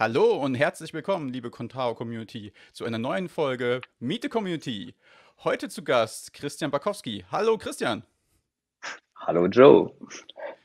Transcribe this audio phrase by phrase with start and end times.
[0.00, 4.94] Hallo und herzlich willkommen, liebe Contao Community, zu einer neuen Folge Miete Community.
[5.42, 7.24] Heute zu Gast Christian Bakowski.
[7.32, 8.04] Hallo Christian.
[9.16, 9.92] Hallo Joe.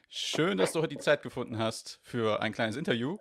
[0.07, 3.17] Schön, dass du heute die Zeit gefunden hast für ein kleines Interview.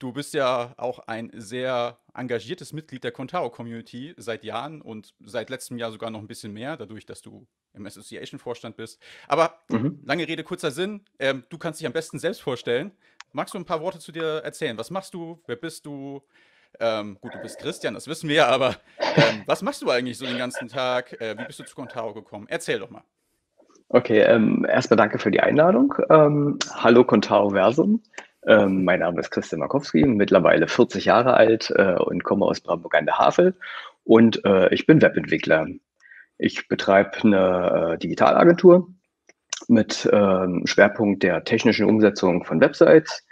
[0.00, 5.48] Du bist ja auch ein sehr engagiertes Mitglied der Contao Community seit Jahren und seit
[5.48, 9.00] letztem Jahr sogar noch ein bisschen mehr, dadurch, dass du im Association-Vorstand bist.
[9.28, 10.00] Aber Mhm.
[10.04, 11.04] lange Rede, kurzer Sinn.
[11.20, 12.90] Ähm, du kannst dich am besten selbst vorstellen.
[13.36, 14.78] Magst du ein paar Worte zu dir erzählen?
[14.78, 15.38] Was machst du?
[15.46, 16.22] Wer bist du?
[16.80, 20.24] Ähm, gut, du bist Christian, das wissen wir aber ähm, was machst du eigentlich so
[20.24, 21.20] den ganzen Tag?
[21.20, 22.46] Äh, wie bist du zu Contao gekommen?
[22.48, 23.02] Erzähl doch mal.
[23.90, 25.92] Okay, ähm, erstmal danke für die Einladung.
[26.08, 28.02] Ähm, hallo Contao Versum.
[28.46, 32.94] Ähm, mein Name ist Christian Markowski, mittlerweile 40 Jahre alt äh, und komme aus Brandenburg
[32.94, 33.54] an der Havel
[34.04, 35.66] und äh, ich bin Webentwickler.
[36.38, 38.88] Ich betreibe eine äh, Digitalagentur
[39.68, 43.25] mit ähm, Schwerpunkt der technischen Umsetzung von Websites.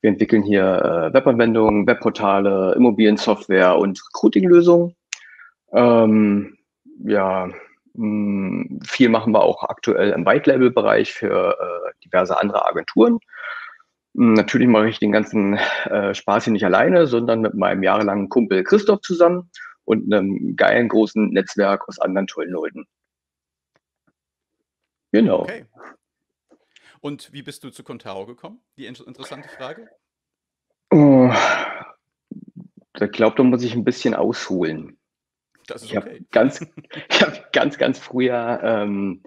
[0.00, 0.62] Wir entwickeln hier
[1.10, 4.94] äh, Webanwendungen, Webportale, Immobiliensoftware und Recruiting-Lösungen.
[5.72, 6.56] Ähm,
[7.04, 7.50] ja,
[7.94, 13.18] mh, viel machen wir auch aktuell im White-Label-Bereich für äh, diverse andere Agenturen.
[14.14, 15.54] Mh, Natürlich mache ich den ganzen
[15.86, 19.50] äh, Spaß hier nicht alleine, sondern mit meinem jahrelangen Kumpel Christoph zusammen
[19.84, 22.86] und einem geilen großen Netzwerk aus anderen tollen Leuten.
[25.12, 25.40] Genau.
[25.42, 25.64] Okay.
[27.00, 28.60] Und wie bist du zu Contao gekommen?
[28.76, 29.88] Die in interessante Frage.
[30.90, 31.30] Oh,
[33.00, 34.98] ich glaube, da muss ich ein bisschen ausholen.
[35.66, 36.24] Das ist Ich habe okay.
[36.30, 36.60] ganz,
[37.10, 39.22] ich hab ganz, ganz früher ähm,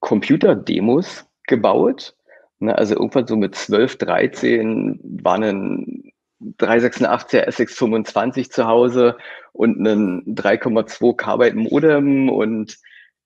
[0.00, 2.14] Computerdemos gebaut.
[2.58, 6.12] Ne, also irgendwann so mit 12, 13 war ein
[6.58, 9.16] 386er SX25 zu Hause
[9.52, 12.78] und ein 3,2 Kbyte Modem und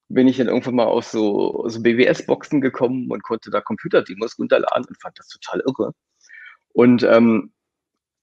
[0.08, 4.84] bin ich dann irgendwann mal auf so, so BWS-Boxen gekommen und konnte da Computerdemos runterladen
[4.86, 5.92] und fand das total irre.
[6.72, 7.52] Und ähm,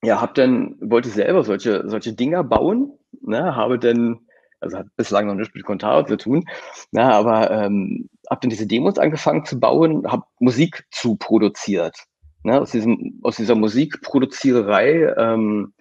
[0.04, 4.20] ja, habe dann, wollte selber solche, solche Dinger bauen, ne, habe dann,
[4.60, 6.46] also hat bislang noch nichts mit Contao zu tun,
[6.92, 11.98] na, aber ähm, habe dann diese Demos angefangen zu bauen, habe Musik zu produziert.
[12.44, 15.74] Ne, aus, diesem, aus dieser Musikproduziererei ähm,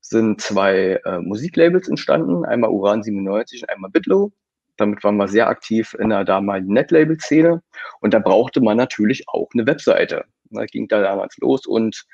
[0.00, 4.32] sind zwei äh, Musiklabels entstanden, einmal Uran 97 und einmal Bitlow.
[4.80, 7.62] Damit waren wir sehr aktiv in der damaligen Netlabel-Szene.
[8.00, 10.24] Und da brauchte man natürlich auch eine Webseite.
[10.50, 12.06] Da ging da damals los und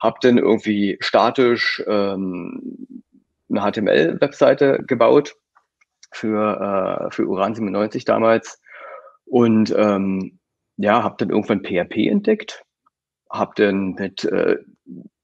[0.00, 3.02] habe dann irgendwie statisch ähm,
[3.50, 5.34] eine HTML-Webseite gebaut
[6.12, 8.60] für, äh, für Uran 97 damals.
[9.24, 10.38] Und ähm,
[10.76, 12.64] ja, habe dann irgendwann PHP entdeckt,
[13.30, 14.58] habe dann mit äh,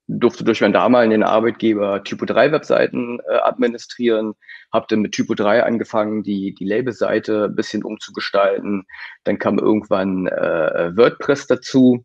[0.07, 4.35] durfte durch meinen damaligen Arbeitgeber Typo 3 Webseiten äh, administrieren,
[4.73, 8.87] habe dann mit Typo 3 angefangen, die, die Labelseite ein bisschen umzugestalten.
[9.25, 12.05] Dann kam irgendwann äh, WordPress dazu,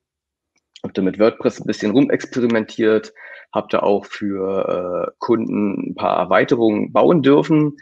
[0.83, 3.13] habe dann mit WordPress ein bisschen rumexperimentiert,
[3.53, 7.77] habe da auch für äh, Kunden ein paar Erweiterungen bauen dürfen.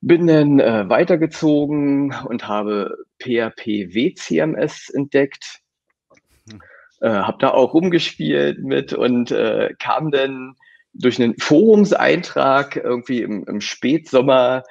[0.00, 5.60] Bin dann äh, weitergezogen und habe PHP WCMS entdeckt
[7.00, 10.56] äh, habe da auch rumgespielt mit und äh, kam dann
[10.92, 14.64] durch einen Forumseintrag irgendwie im, im Spätsommer,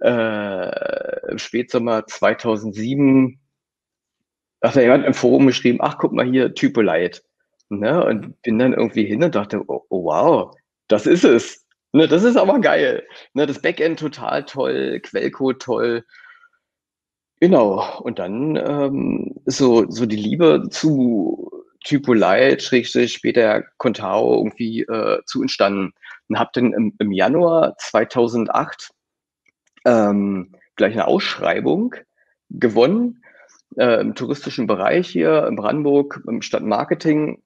[0.00, 3.40] äh, im Spätsommer 2007,
[4.62, 7.22] hat da jemand im Forum geschrieben, ach guck mal hier, Typolite.
[7.70, 8.04] Ne?
[8.04, 10.54] Und bin dann irgendwie hin und dachte, oh, oh wow,
[10.88, 11.64] das ist es.
[11.92, 13.06] Ne, das ist aber geil.
[13.34, 16.04] Ne, das Backend total toll, Quellcode toll.
[17.40, 21.53] Genau, und dann ähm, so, so die Liebe zu
[21.84, 25.92] Typolite, Schrägstrich später Contao irgendwie äh, zu entstanden.
[26.28, 28.90] Und habe dann im, im Januar 2008
[29.84, 31.94] ähm, gleich eine Ausschreibung
[32.50, 33.22] gewonnen
[33.76, 37.42] äh, im touristischen Bereich hier in Brandenburg im Stadtmarketing.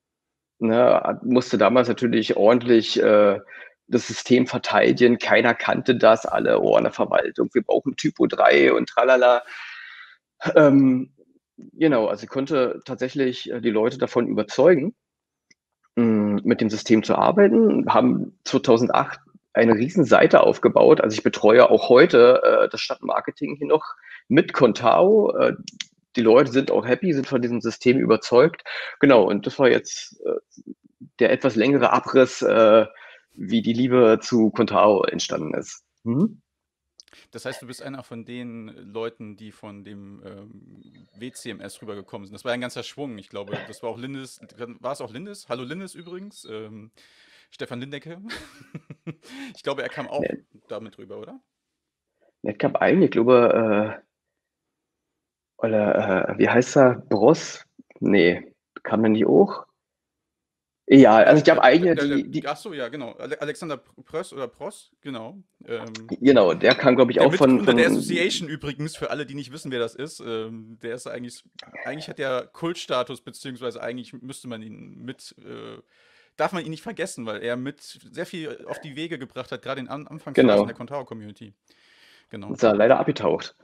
[0.61, 3.39] Ne, musste damals natürlich ordentlich äh,
[3.87, 5.19] das System verteidigen.
[5.19, 7.49] Keiner kannte das, alle oh, eine Verwaltung.
[7.53, 9.43] Wir brauchen Typo 3 und tralala.
[10.55, 11.13] Ähm,
[11.73, 14.95] genau, also ich konnte tatsächlich äh, die Leute davon überzeugen,
[15.97, 19.21] mh, mit dem System zu arbeiten, haben 2008
[19.55, 21.01] eine riesen Seite aufgebaut.
[21.01, 23.85] Also ich betreue auch heute äh, das Stadtmarketing hier noch
[24.29, 25.37] mit Contao.
[25.37, 25.55] Äh,
[26.17, 28.63] die Leute sind auch happy, sind von diesem System überzeugt.
[29.01, 30.21] Genau, und das war jetzt
[31.21, 35.85] der etwas längere Abriss, wie die Liebe zu Contao entstanden ist.
[36.03, 36.41] Mhm.
[37.31, 42.35] Das heißt, du bist einer von den Leuten, die von dem ähm, WCMS rübergekommen sind.
[42.35, 43.19] Das war ein ganzer Schwung.
[43.19, 44.41] Ich glaube, das war auch Lindes.
[44.81, 45.49] War es auch Lindes?
[45.49, 46.45] Hallo Lindes übrigens.
[46.45, 46.91] Ähm,
[47.51, 48.21] Stefan Lindecke.
[49.57, 50.45] ich glaube, er kam auch Nee.
[50.69, 51.41] damit rüber, oder?
[52.43, 56.95] Ich glaube einen, ich glaube, äh, oder äh, wie heißt er?
[57.09, 57.65] Bross?
[58.01, 58.53] Nee,
[58.85, 59.67] kam er nicht auch?
[60.91, 63.13] Ja, also ich Der, einige, der, der, die, die, ach so, ja, genau.
[63.13, 65.39] Ale- Alexander Pröss oder Pross, genau.
[65.67, 69.11] Ähm, genau, der kam, glaube ich, der auch von, Mitgründer der von, Association übrigens, für
[69.11, 70.21] alle, die nicht wissen, wer das ist.
[70.21, 71.45] Ähm, der ist eigentlich,
[71.85, 75.83] eigentlich hat der Kultstatus, beziehungsweise eigentlich müsste man ihn mit, äh,
[76.37, 79.61] darf man ihn nicht vergessen, weil er mit sehr viel auf die Wege gebracht hat,
[79.61, 81.53] gerade in An Anfangsphasen der genau, Contao-Community.
[82.31, 82.53] Genau.
[82.53, 83.57] ist er leider abgetaucht.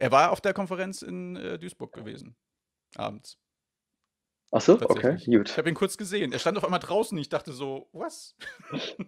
[0.00, 2.34] Er war auf der Konferenz in äh, Duisburg gewesen,
[2.96, 3.38] abends.
[4.54, 5.28] Ach so, okay, Tatsächlich.
[5.28, 5.56] Ich gut.
[5.58, 6.30] habe ihn kurz gesehen.
[6.32, 7.16] Er stand auf einmal draußen.
[7.18, 8.36] Ich dachte so, was?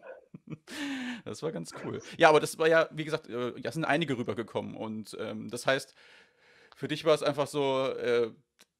[1.24, 2.00] Das war ganz cool.
[2.18, 4.76] Ja, aber das war ja, wie gesagt, äh, ja, es sind einige rübergekommen.
[4.76, 5.94] Und ähm, das heißt,
[6.76, 8.30] für dich war es einfach so äh,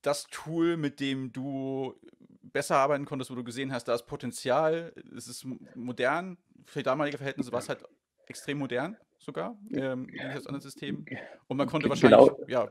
[0.02, 1.94] das Tool, mit dem du
[2.43, 6.37] besser arbeiten konntest, wo du gesehen hast, da ist Potenzial, es ist modern,
[6.67, 7.82] für damalige Verhältnisse war es halt
[8.26, 11.06] extrem modern sogar, ähm, zu anderen Systemen.
[11.49, 12.70] Und man konnte G- wahrscheinlich, Genau, ja,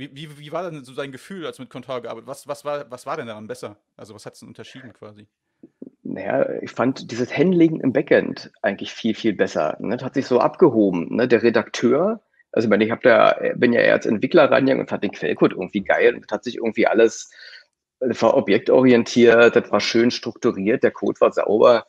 [0.00, 2.64] wie, wie, wie war denn so dein Gefühl, als du mit Contao gearbeitet was, was,
[2.64, 3.76] war, was war denn daran besser?
[3.96, 5.28] Also was hat es denn unterschieden quasi?
[6.12, 9.76] naja, ich fand dieses Handling im Backend eigentlich viel, viel besser.
[9.80, 9.96] Ne?
[9.96, 11.14] Das hat sich so abgehoben.
[11.16, 11.28] Ne?
[11.28, 12.20] Der Redakteur,
[12.52, 15.52] also ich meine, ich da, bin ja eher als Entwickler reingegangen und fand den Quellcode
[15.52, 17.30] irgendwie geil und das hat sich irgendwie alles,
[18.00, 21.86] das war objektorientiert, das war schön strukturiert, der Code war sauber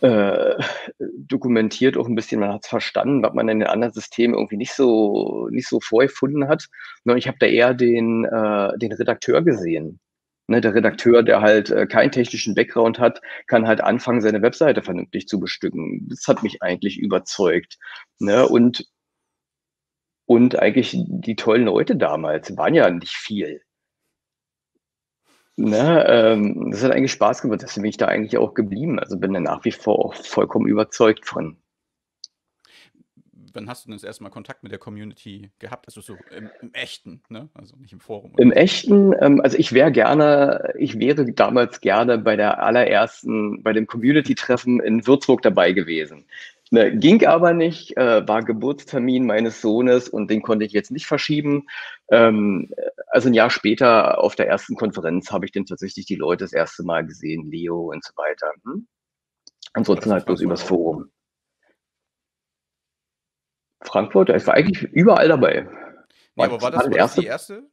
[0.00, 0.54] äh,
[0.98, 4.56] dokumentiert auch ein bisschen, man hat es verstanden, was man in den anderen Systemen irgendwie
[4.56, 6.68] nicht so, nicht so vorgefunden hat.
[7.04, 10.00] Ne, ich habe da eher den, äh, den Redakteur gesehen.
[10.48, 10.74] Ne, der.
[10.74, 15.40] Redakteur, der halt äh, keinen technischen Background hat, kann halt anfangen, seine Webseite vernünftig zu
[15.40, 16.06] bestücken.
[16.08, 17.78] Das hat mich eigentlich überzeugt.
[18.18, 18.46] Ne?
[18.46, 18.86] Und,
[20.26, 23.62] und eigentlich die tollen Leute damals waren ja nicht viel.
[25.56, 28.98] Ne, ähm, das hat eigentlich Spaß gemacht, deswegen bin ich da eigentlich auch geblieben.
[28.98, 31.56] Also bin da nach wie vor auch vollkommen überzeugt von.
[33.52, 35.86] Wann hast du denn das erste Mal Kontakt mit der Community gehabt?
[35.86, 37.48] Also so im, im Echten, ne?
[37.54, 38.62] Also nicht im Forum Im oder so.
[38.62, 43.86] Echten, ähm, also ich wäre gerne, ich wäre damals gerne bei der allerersten, bei dem
[43.86, 46.24] Community-Treffen in Würzburg dabei gewesen.
[46.74, 51.06] Ne, ging aber nicht, äh, war Geburtstermin meines Sohnes und den konnte ich jetzt nicht
[51.06, 51.68] verschieben.
[52.08, 52.68] Ähm,
[53.06, 56.52] also ein Jahr später auf der ersten Konferenz habe ich dann tatsächlich die Leute das
[56.52, 58.50] erste Mal gesehen, Leo und so weiter.
[58.64, 58.88] Hm?
[59.72, 60.64] Ansonsten halt bloß übers?
[60.64, 61.12] Forum.
[63.80, 65.68] Frankfurt, ich war eigentlich überall dabei.
[66.34, 67.54] Nee, aber war das das, war das die erste?
[67.56, 67.70] erste?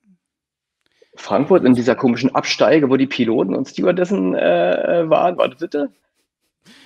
[1.15, 5.91] Frankfurt in dieser komischen Absteige, wo die Piloten und Stewardessen äh, waren, war das bitte?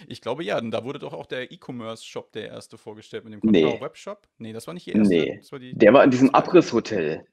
[0.08, 3.42] Ich glaube ja, denn da wurde doch auch der E-Commerce-Shop der erste vorgestellt mit dem
[3.42, 4.28] Contao Nee, Webshop.
[4.38, 5.42] Nee, das war nicht die erste, nee.
[5.50, 6.34] war die Der war in diesem.
[6.34, 7.26] Abrisshotel.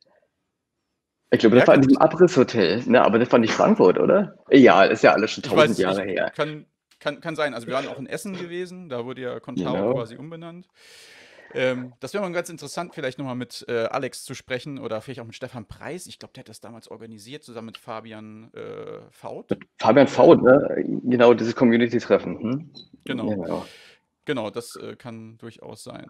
[1.31, 2.83] Ich glaube, das Ja, war in diesem Abrisshotel.
[2.87, 4.37] Ne, aber das war nicht Frankfurt, oder?
[4.51, 6.31] Ja, ist ja alles schon tausend Jahre her.
[6.31, 6.67] kann,
[7.01, 7.55] kann, kann sein.
[7.55, 9.95] Also wir waren auch in Essen gewesen, da wurde ja Contao Genau.
[9.95, 10.69] quasi umbenannt.
[11.55, 15.21] Ähm, das wäre mal ganz interessant, vielleicht nochmal mit äh, Alex zu sprechen oder vielleicht
[15.21, 16.07] auch mit Stefan Preis.
[16.07, 19.57] Ich glaube, der hat das damals organisiert, zusammen mit Fabian äh, Faut.
[19.79, 21.01] Fabian Faut, ne?
[21.05, 22.39] Genau, dieses Community-Treffen.
[22.41, 22.71] Hm?
[23.05, 23.67] genau, Genau.
[24.25, 26.07] genau, das äh, kann durchaus sein.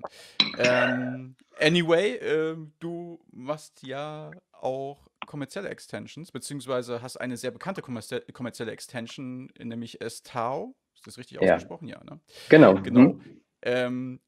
[0.58, 8.30] Ähm, anyway, äh, du machst ja auch kommerzielle Extensions, beziehungsweise hast eine sehr bekannte kommerzie-
[8.32, 10.74] kommerzielle Extension, nämlich STAO.
[10.94, 11.88] Ist das richtig Ja, ausgesprochen?
[11.88, 12.20] Ja, ne?
[12.48, 12.74] genau.
[12.74, 13.00] Genau.
[13.00, 13.40] Hm?
[13.62, 14.20] Ähm,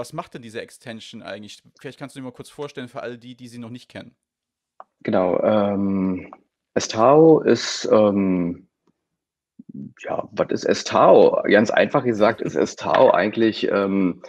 [0.00, 1.62] was macht denn diese Extension eigentlich?
[1.78, 4.16] Vielleicht kannst du dir mal kurz vorstellen für alle die, die sie noch nicht kennen.
[5.02, 5.40] Genau.
[5.42, 6.32] Ähm,
[6.78, 8.66] STAO ist, ähm,
[10.00, 11.42] ja, was ist STAO?
[11.44, 14.22] Ganz einfach gesagt ist STAO eigentlich ähm,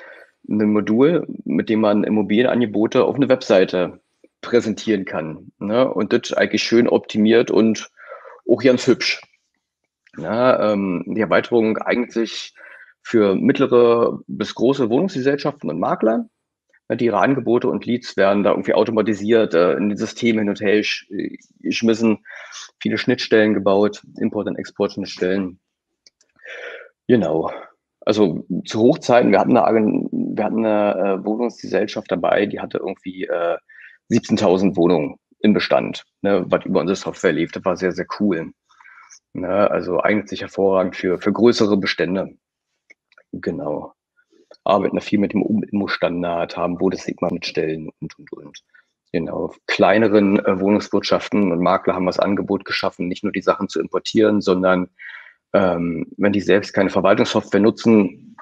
[0.50, 4.02] ein Modul, mit dem man Immobilienangebote auf eine Webseite
[4.42, 5.52] präsentieren kann.
[5.60, 5.90] Ne?
[5.92, 7.90] Und das eigentlich schön optimiert und
[8.50, 9.22] auch ganz hübsch.
[10.18, 12.54] Ja, ähm, die Erweiterung eignet sich
[13.04, 16.28] für mittlere bis große Wohnungsgesellschaften und Makler.
[16.94, 20.60] Die ihre Angebote und Leads werden da irgendwie automatisiert äh, in die Systeme hin und
[20.60, 22.20] her äh, geschmissen,
[22.82, 25.60] viele Schnittstellen gebaut, Import- und Exportschnittstellen.
[27.08, 27.50] Genau.
[28.02, 33.24] Also zu Hochzeiten, wir hatten eine, wir hatten eine äh, Wohnungsgesellschaft dabei, die hatte irgendwie
[33.24, 33.58] äh,
[34.12, 37.52] 17.000 Wohnungen im Bestand, ne, was über unsere Software lief.
[37.52, 38.52] Das war sehr, sehr cool.
[39.34, 42.36] Ne, also eignet sich hervorragend für, für größere Bestände.
[43.32, 43.94] Genau.
[44.64, 48.64] Arbeiten da viel mit dem Immo-Standard, haben Bodessigma-Schnittstellen und, und, und.
[49.12, 49.54] Genau.
[49.68, 54.42] Kleineren äh, Wohnungswirtschaften und Makler haben das Angebot geschaffen, nicht nur die Sachen zu importieren,
[54.42, 54.90] sondern
[55.54, 58.38] ähm, wenn die selbst keine Verwaltungssoftware nutzen,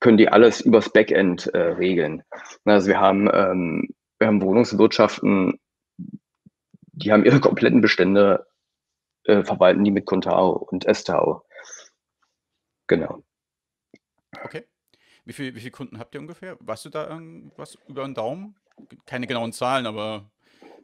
[0.00, 2.22] können die alles übers Backend äh, regeln.
[2.64, 5.60] Also wir haben, ähm, wir haben Wohnungswirtschaften,
[5.96, 8.46] die haben ihre kompletten Bestände,
[9.24, 11.44] äh, verwalten die mit Contao und Estao.
[12.88, 13.22] Genau.
[14.44, 14.64] Okay.
[15.24, 16.56] Wie viel, wie viele Kunden habt ihr ungefähr?
[16.60, 18.56] Weißt du da irgendwas über den Daumen?
[19.06, 20.30] Keine genauen Zahlen, aber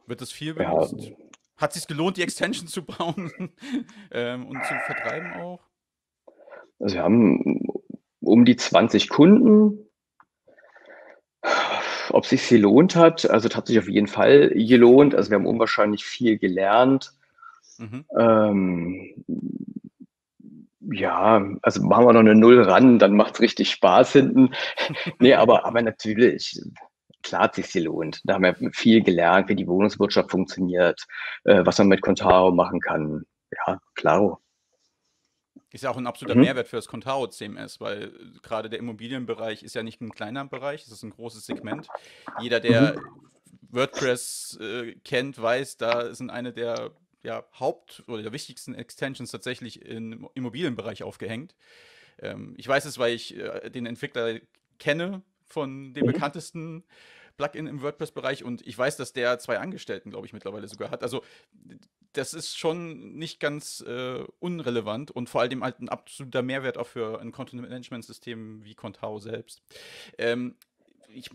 [0.05, 1.11] wird das viel Ja, benutzt?
[1.57, 3.31] Hat es sich gelohnt, die Extension zu bauen
[4.11, 5.61] ähm, und zu vertreiben auch?
[6.79, 7.63] Also wir haben
[8.21, 9.79] um die 20 Kunden.
[12.09, 15.15] Ob sich gelohnt hat, also es hat sich auf jeden Fall gelohnt.
[15.15, 17.13] Also wir haben unwahrscheinlich viel gelernt.
[17.77, 18.05] Mhm.
[18.17, 19.25] Ähm,
[20.91, 24.53] ja, also machen wir noch eine Null ran, dann macht es richtig Spaß hinten.
[25.19, 26.61] nee, aber, aber natürlich,
[27.23, 28.21] klar hat sich gelohnt.
[28.23, 31.03] Da haben wir viel gelernt, wie die Wohnungswirtschaft funktioniert,
[31.43, 33.23] äh, was man mit Contaro machen kann.
[33.67, 34.39] Ja, klar.
[35.71, 36.43] Ist ja auch ein absoluter mhm.
[36.43, 38.11] Mehrwert für das Contaro CMS, weil
[38.41, 41.87] gerade der Immobilienbereich ist ja nicht ein kleiner Bereich, es ist ein großes Segment.
[42.39, 43.01] Jeder, der mhm.
[43.71, 46.91] WordPress äh, kennt, weiß, da sind eine der
[47.25, 51.55] ja, Haupt- oder der wichtigsten Extensions tatsächlich im Immobilienbereich aufgehängt.
[52.19, 54.39] Ähm, ich weiß es, weil ich äh, den Entwickler
[54.79, 56.11] kenne von den mhm.
[56.11, 56.83] bekanntesten
[57.37, 61.03] Plugin im WordPress-Bereich und ich weiß, dass der zwei Angestellten, glaube ich, mittlerweile sogar hat.
[61.03, 61.23] Also
[62.13, 66.87] das ist schon nicht ganz äh, unrelevant und vor allem halt ein absoluter Mehrwert auch
[66.87, 69.61] für ein Content-Management-System wie Contao selbst.
[70.17, 70.55] Ähm,
[71.09, 71.29] ich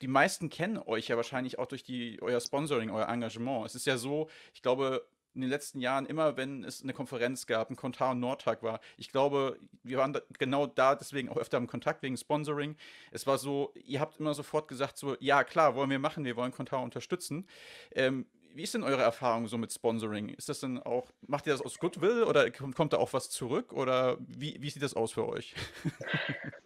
[0.00, 3.66] die meisten kennen euch ja wahrscheinlich auch durch die, euer Sponsoring, euer Engagement.
[3.66, 5.04] Es ist ja so, ich glaube,
[5.34, 8.80] in den letzten Jahren immer, wenn es eine Konferenz gab, ein Kontar und Nordtag war.
[8.96, 12.76] Ich glaube, wir waren da, genau da deswegen auch öfter im Kontakt wegen Sponsoring.
[13.10, 16.36] Es war so, ihr habt immer sofort gesagt, so, ja klar, wollen wir machen, wir
[16.36, 17.46] wollen Kontar unterstützen.
[17.92, 20.30] Ähm, wie ist denn eure Erfahrung so mit Sponsoring?
[20.30, 23.72] Ist das denn auch, macht ihr das aus Goodwill oder kommt da auch was zurück
[23.72, 25.54] oder wie, wie sieht das aus für euch?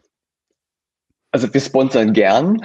[1.35, 2.62] Also wir sponsern gern.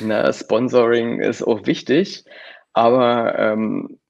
[0.00, 2.24] Na, Sponsoring ist auch wichtig,
[2.72, 4.00] aber ähm,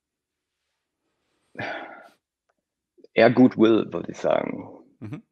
[3.14, 4.68] eher Goodwill, würde ich sagen.
[5.00, 5.23] Mhm.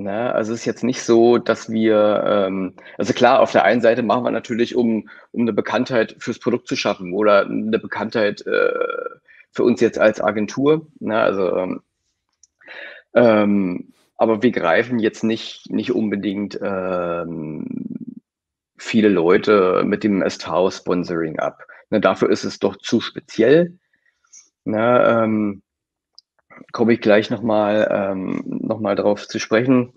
[0.00, 3.80] Na, also es ist jetzt nicht so, dass wir, ähm, also klar, auf der einen
[3.80, 8.46] Seite machen wir natürlich, um, um eine Bekanntheit fürs Produkt zu schaffen oder eine Bekanntheit
[8.46, 8.72] äh,
[9.50, 10.86] für uns jetzt als Agentur.
[11.00, 11.82] Na, also, ähm,
[13.14, 17.66] ähm, aber wir greifen jetzt nicht, nicht unbedingt ähm,
[18.76, 21.66] viele Leute mit dem STAU-Sponsoring ab.
[21.90, 23.78] Na, dafür ist es doch zu speziell.
[24.68, 25.62] Na, ähm,
[26.72, 29.94] komme ich gleich nochmal ähm, noch drauf zu sprechen.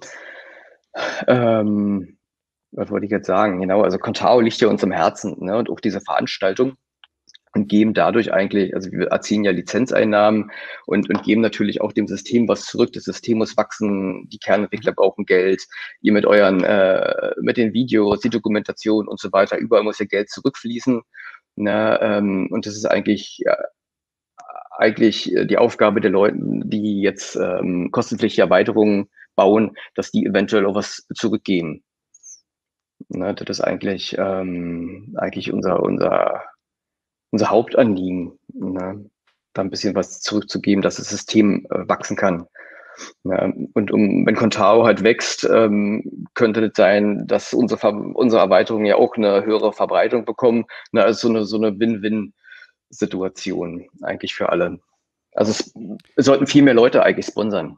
[1.28, 2.18] Ähm,
[2.72, 3.60] was wollte ich jetzt sagen?
[3.60, 5.58] Genau, also Contao liegt ja uns am Herzen ne?
[5.58, 6.78] und auch diese Veranstaltung
[7.54, 10.51] und geben dadurch eigentlich, also wir erzielen ja Lizenzeinnahmen
[10.86, 12.94] und, und geben natürlich auch dem System was zurück.
[12.94, 15.68] Das System muss wachsen, die Kernentwickler brauchen Geld,
[16.01, 20.06] ihr mit euren, äh, mit den Videos, die Dokumentation und so weiter, überall muss ja
[20.06, 21.01] Geld zurückfließen.
[21.58, 22.00] Ne?
[22.01, 23.58] Ähm, und das ist eigentlich ja,
[24.78, 30.66] eigentlich äh, die Aufgabe der Leute, die jetzt ähm, kostenpflichtige Erweiterungen bauen, dass die eventuell
[30.66, 31.84] auch was zurückgeben.
[33.10, 36.44] Ne, das ist eigentlich, ähm, eigentlich unser, unser,
[37.32, 39.10] unser Hauptanliegen, ne?
[39.54, 42.48] da ein bisschen was zurückzugeben, dass das System äh, wachsen kann.
[43.24, 48.86] Ja, und um, wenn Contao halt wächst, ähm, könnte es sein, dass unsere, unsere Erweiterungen
[48.86, 50.66] ja auch eine höhere Verbreitung bekommen.
[50.92, 52.34] Ne, also so eine, so eine Win-Win-
[52.92, 54.80] Situation eigentlich für alle.
[55.34, 55.74] Also es,
[56.16, 57.78] es sollten viel mehr Leute eigentlich sponsern.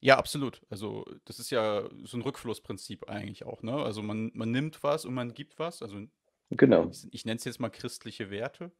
[0.00, 0.60] Ja, absolut.
[0.68, 3.62] Also das ist ja so ein Rückflussprinzip eigentlich auch.
[3.62, 3.72] Ne?
[3.72, 5.80] Also man, man nimmt was und man gibt was.
[5.80, 6.00] Also
[6.50, 6.88] genau.
[6.90, 8.72] ich, ich nenne es jetzt mal christliche Werte.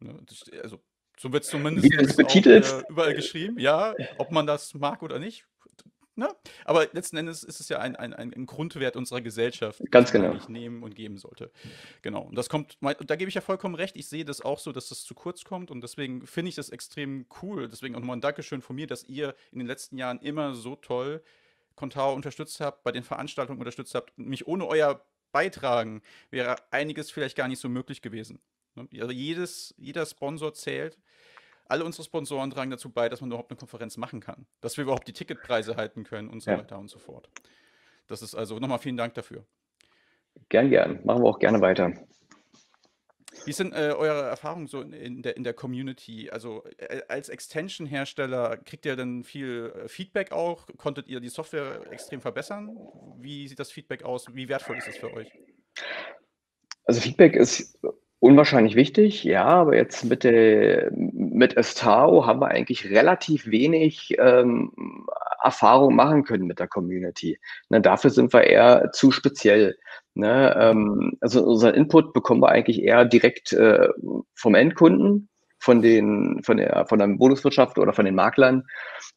[0.00, 0.18] Ne?
[0.26, 0.80] Das, also
[1.16, 2.24] so wird es zumindest Wie.
[2.24, 3.58] Auch, äh, überall geschrieben.
[3.58, 5.46] Ja, ob man das mag oder nicht,
[6.18, 6.28] Ne?
[6.64, 10.34] Aber letzten Endes ist es ja ein, ein, ein Grundwert unserer Gesellschaft, Ganz genau.
[10.34, 11.52] man nehmen und geben sollte.
[12.02, 12.22] Genau.
[12.22, 13.94] Und das kommt, da gebe ich ja vollkommen recht.
[13.96, 16.70] Ich sehe das auch so, dass das zu kurz kommt und deswegen finde ich das
[16.70, 17.68] extrem cool.
[17.68, 20.74] Deswegen auch nochmal ein Dankeschön von mir, dass ihr in den letzten Jahren immer so
[20.74, 21.22] toll
[21.76, 24.18] Contao unterstützt habt, bei den Veranstaltungen unterstützt habt.
[24.18, 28.40] Mich ohne euer Beitragen wäre einiges vielleicht gar nicht so möglich gewesen.
[28.74, 28.88] Ne?
[29.00, 30.98] Also jedes, jeder Sponsor zählt
[31.68, 34.46] alle unsere Sponsoren tragen dazu bei, dass man überhaupt eine Konferenz machen kann.
[34.60, 36.58] Dass wir überhaupt die Ticketpreise halten können und so ja.
[36.58, 37.28] weiter und so fort.
[38.06, 39.44] Das ist also nochmal vielen Dank dafür.
[40.48, 41.00] Gern, gern.
[41.04, 41.92] Machen wir auch gerne weiter.
[43.44, 46.30] Wie sind äh, eure Erfahrungen so in der, in der Community?
[46.30, 50.66] Also äh, als Extension-Hersteller kriegt ihr dann viel äh, Feedback auch?
[50.76, 52.76] Konntet ihr die Software extrem verbessern?
[53.18, 54.26] Wie sieht das Feedback aus?
[54.34, 55.30] Wie wertvoll ist es für euch?
[56.84, 57.78] Also Feedback ist
[58.20, 60.90] Unwahrscheinlich wichtig, ja, aber jetzt mit, der,
[61.38, 64.72] mit Estao haben wir eigentlich relativ wenig ähm,
[65.42, 67.38] Erfahrung machen können mit der Community.
[67.68, 69.78] Ne, dafür sind wir eher zu speziell.
[70.14, 73.88] Ne, ähm, also unseren Input bekommen wir eigentlich eher direkt äh,
[74.34, 75.28] vom Endkunden,
[75.60, 78.64] von den, von der, von der Bonuswirtschaft oder von den Maklern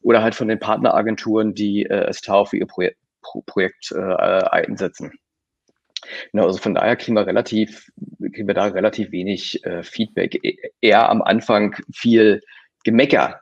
[0.01, 5.11] oder halt von den Partneragenturen, die äh, Estao für ihr Projekt, Pro Projekt äh, einsetzen.
[6.31, 7.91] Genau, also von daher kriegen wir relativ
[8.31, 10.43] kriegen wir da relativ wenig, äh, Feedback.
[10.43, 12.41] E eher am Anfang viel
[12.83, 13.41] Gemecker,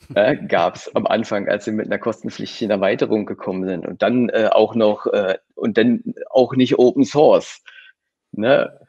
[0.14, 4.48] äh, gab's am Anfang, als wir mit einer kostenpflichtigen Erweiterung gekommen sind und dann, äh,
[4.50, 7.62] auch noch äh, und dann auch nicht Open Source,
[8.32, 8.80] ne?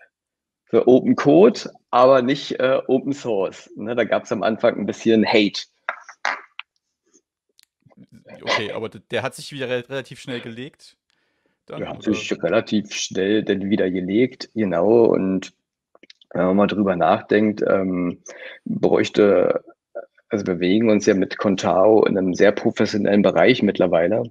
[0.67, 3.95] Für Open Code, aber nicht, äh, Open Source, ne?
[3.95, 5.63] Da gab's am Anfang ein bisschen Hate.
[8.41, 10.97] Okay, aber der hat sich wieder relativ schnell gelegt
[11.65, 15.05] dann, Der hat sich relativ schnell dann wieder gelegt, genau.
[15.05, 15.53] Und
[16.31, 18.21] wenn man mal drüber nachdenkt, ähm,
[18.65, 19.63] bräuchte,
[20.29, 24.23] also wir bewegen uns ja mit Contao in einem sehr professionellen Bereich mittlerweile.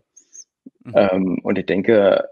[0.84, 0.92] Mhm.
[0.94, 2.28] Ähm, und ich denke,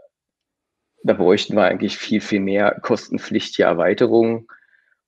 [1.02, 4.46] da bräuchten wir eigentlich viel, viel mehr kostenpflichtige Erweiterungen,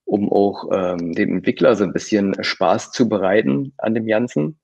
[0.05, 4.59] um auch ähm, dem Entwickler so ein bisschen Spaß zu bereiten an dem Ganzen,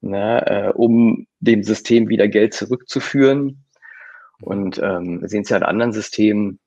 [0.00, 3.61] ne, äh, um dem System wieder Geld zurückzuführen
[4.42, 6.58] und ähm, sehen ja in anderen Systemen,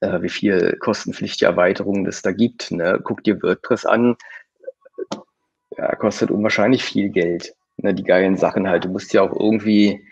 [0.00, 2.70] äh, wie viel kostenpflichtige Erweiterungen es da gibt.
[2.70, 3.00] Ne?
[3.02, 4.16] Guck dir WordPress an,
[5.76, 7.54] ja, kostet unwahrscheinlich viel Geld.
[7.78, 7.94] Ne?
[7.94, 8.84] Die geilen Sachen halt.
[8.84, 10.06] Du musst ja auch irgendwie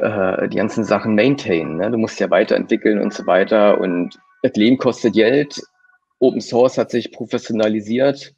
[0.00, 1.76] äh, die ganzen Sachen maintainen.
[1.76, 1.90] Ne?
[1.90, 3.80] Du musst ja weiterentwickeln und so weiter.
[3.80, 5.60] Und das Leben kostet Geld.
[6.20, 8.34] Open Source hat sich professionalisiert.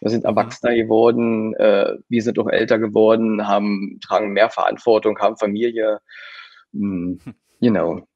[0.00, 0.30] Wir sind mhm.
[0.30, 6.00] erwachsener geworden, äh, wir sind auch älter geworden, haben, tragen mehr Verantwortung, haben Familie.
[6.72, 7.14] Mm,
[7.60, 8.06] you know.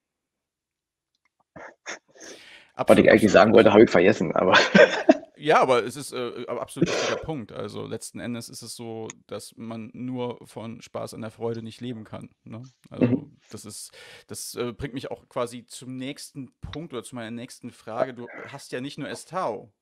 [2.74, 4.56] Was ich eigentlich sagen wollte, habe ich vergessen, aber.
[5.42, 7.50] Ja, aber es ist äh, absolut der Punkt.
[7.50, 11.80] Also letzten Endes ist es so, dass man nur von Spaß an der Freude nicht
[11.80, 12.30] leben kann.
[12.44, 12.62] Ne?
[12.90, 13.36] Also mhm.
[13.50, 13.90] das ist,
[14.28, 18.14] das äh, bringt mich auch quasi zum nächsten Punkt oder zu meiner nächsten Frage.
[18.14, 19.72] Du hast ja nicht nur Estau,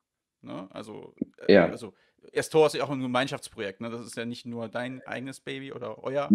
[0.42, 0.68] Ne?
[0.70, 1.14] Also,
[1.46, 1.66] äh, ja.
[1.66, 1.94] also
[2.32, 3.80] Estor ist ja auch ein Gemeinschaftsprojekt.
[3.80, 3.90] Ne?
[3.90, 6.28] Das ist ja nicht nur dein eigenes Baby oder euer.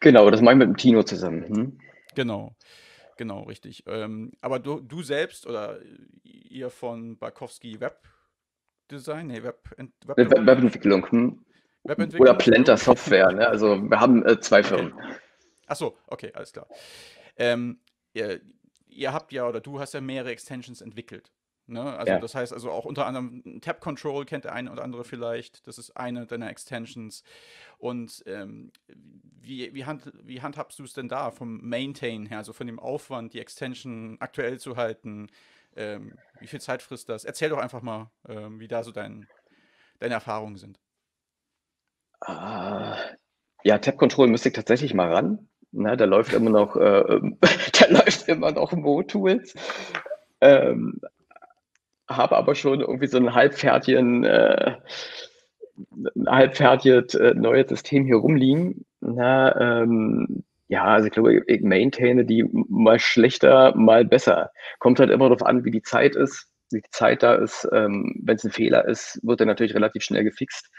[0.00, 1.46] Genau, das mache ich mit dem Tino zusammen.
[1.46, 1.78] Hm?
[2.14, 2.56] Genau,
[3.16, 3.84] genau, richtig.
[3.86, 5.78] Ähm, aber du, du selbst oder
[6.22, 8.00] ihr von Barkowski Web
[8.90, 11.06] Design, nee, Web, Web Webentwicklung.
[11.10, 11.44] Hm?
[11.84, 12.28] Webentwicklung.
[12.28, 13.46] Oder Planta Software, ne?
[13.46, 14.92] Also wir haben äh, zwei Firmen.
[14.92, 15.14] Okay.
[15.66, 16.66] Achso, okay, alles klar.
[17.36, 17.78] Ähm,
[18.12, 18.40] ihr,
[18.88, 21.30] ihr habt ja oder du hast ja mehrere Extensions entwickelt.
[21.70, 21.96] Ne?
[21.96, 22.18] Also ja.
[22.18, 25.66] das heißt also auch unter anderem Tab Control kennt der eine oder andere vielleicht.
[25.66, 27.22] Das ist eine deiner Extensions.
[27.78, 32.52] Und ähm, wie, wie, hand, wie handhabst du es denn da vom Maintain her, also
[32.52, 35.28] von dem Aufwand, die Extension aktuell zu halten?
[35.76, 37.24] Ähm, wie viel Zeit frisst das?
[37.24, 39.26] Erzähl doch einfach mal, ähm, wie da so dein,
[40.00, 40.80] deine Erfahrungen sind.
[42.28, 42.94] Uh,
[43.62, 45.48] ja, Tab Control müsste ich tatsächlich mal ran.
[45.72, 47.20] Na, da läuft immer noch, äh,
[47.78, 49.54] da läuft immer noch Mo-Tools.
[50.40, 51.00] Ähm,
[52.10, 54.76] habe aber schon irgendwie so ein halbfertigen, äh,
[56.16, 58.84] ein halbfertiges äh, neues System hier rumliegen.
[59.00, 64.50] Na, ähm, ja, also ich glaube, ich maintaine die mal schlechter, mal besser.
[64.78, 67.68] Kommt halt immer darauf an, wie die Zeit ist, wie die Zeit da ist.
[67.72, 70.70] Ähm, Wenn es ein Fehler ist, wird er natürlich relativ schnell gefixt.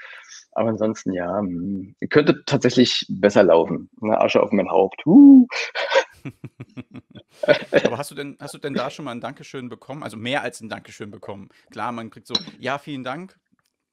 [0.53, 3.89] Aber ansonsten, ja, hm, könnte tatsächlich besser laufen.
[4.01, 5.05] Na, Asche auf mein Haupt.
[5.05, 5.47] Uh.
[7.85, 10.03] Aber hast du denn, hast du denn da schon mal ein Dankeschön bekommen?
[10.03, 11.49] Also mehr als ein Dankeschön bekommen.
[11.71, 13.37] Klar, man kriegt so, ja, vielen Dank.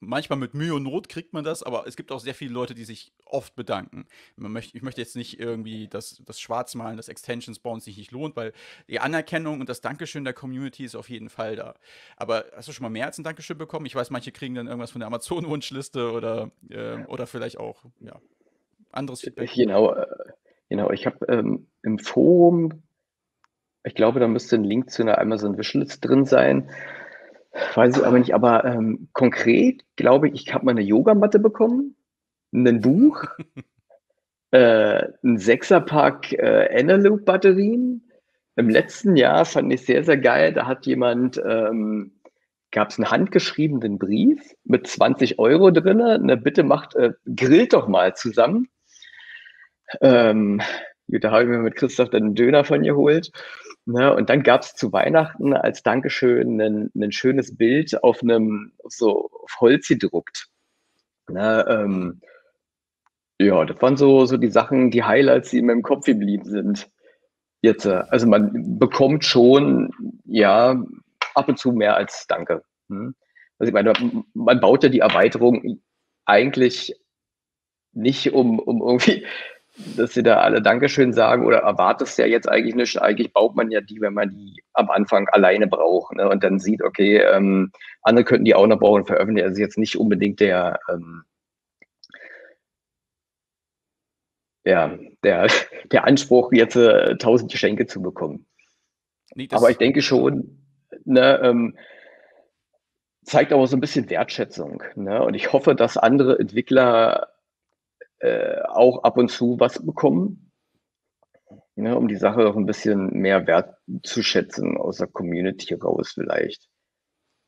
[0.01, 2.73] Manchmal mit Mühe und Not kriegt man das, aber es gibt auch sehr viele Leute,
[2.73, 4.05] die sich oft bedanken.
[4.37, 8.11] Man möchte, ich möchte jetzt nicht irgendwie das, das Schwarzmalen des Extensions bauen sich nicht
[8.11, 8.53] lohnt, weil
[8.87, 11.75] die Anerkennung und das Dankeschön der Community ist auf jeden Fall da.
[12.15, 13.85] Aber hast du schon mal mehr als ein Dankeschön bekommen?
[13.87, 18.21] Ich weiß, manche kriegen dann irgendwas von der Amazon-Wunschliste oder, äh, oder vielleicht auch ja,
[18.91, 19.51] anderes Feedback.
[19.53, 20.05] Genau, äh,
[20.69, 20.91] genau.
[20.91, 22.83] Ich habe ähm, im Forum
[23.83, 26.69] ich glaube, da müsste ein Link zu einer Amazon Wishlist drin sein.
[27.75, 28.33] Weiß ich aber nicht.
[28.33, 31.95] Aber ähm, konkret glaube ich, ich habe mal eine Yogamatte bekommen,
[32.53, 33.23] ein Buch,
[34.51, 38.03] äh, ein Sechserpack äh, Analoop-Batterien.
[38.55, 40.53] Im letzten Jahr fand ich sehr, sehr geil.
[40.53, 42.11] Da hat jemand, ähm,
[42.71, 46.01] gab es einen handgeschriebenen Brief mit 20 Euro drin.
[46.01, 48.67] Eine Bitte macht, äh, grillt doch mal zusammen.
[50.01, 50.61] Ähm,
[51.07, 53.31] da habe ich mir mit Christoph dann einen Döner von ihr geholt.
[53.85, 58.73] Ne, und dann gab es zu Weihnachten als Dankeschön ein, ein schönes Bild auf einem
[58.87, 60.47] so auf Holz gedruckt.
[61.27, 62.21] Ne, ähm,
[63.39, 66.89] ja, das waren so, so die Sachen, die Highlights, die in meinem Kopf geblieben sind.
[67.61, 69.91] Jetzt, äh, also man bekommt schon,
[70.25, 70.83] ja,
[71.33, 72.63] ab und zu mehr als Danke.
[72.89, 73.15] Hm?
[73.57, 73.93] Also ich meine,
[74.33, 75.81] man baut ja die Erweiterung
[76.25, 76.95] eigentlich
[77.93, 79.25] nicht um, um irgendwie
[79.95, 83.01] dass sie da alle Dankeschön sagen oder erwartest ja jetzt eigentlich nicht.
[83.01, 86.27] Eigentlich baut man ja die, wenn man die am Anfang alleine braucht ne?
[86.29, 89.47] und dann sieht, okay, ähm, andere könnten die auch noch brauchen, veröffentlichen.
[89.47, 91.23] Also jetzt nicht unbedingt der, ähm,
[94.65, 95.47] ja, der,
[95.91, 98.45] der Anspruch, jetzt äh, tausend Geschenke zu bekommen.
[99.35, 100.65] Nee, aber ich denke schon,
[101.05, 101.77] ne, ähm,
[103.23, 104.83] zeigt aber so ein bisschen Wertschätzung.
[104.95, 105.21] Ne?
[105.23, 107.29] Und ich hoffe, dass andere Entwickler
[108.19, 110.51] äh, auch ab und zu was bekommen,
[111.75, 116.67] ne, um die Sache noch ein bisschen mehr wertzuschätzen aus der Community raus vielleicht.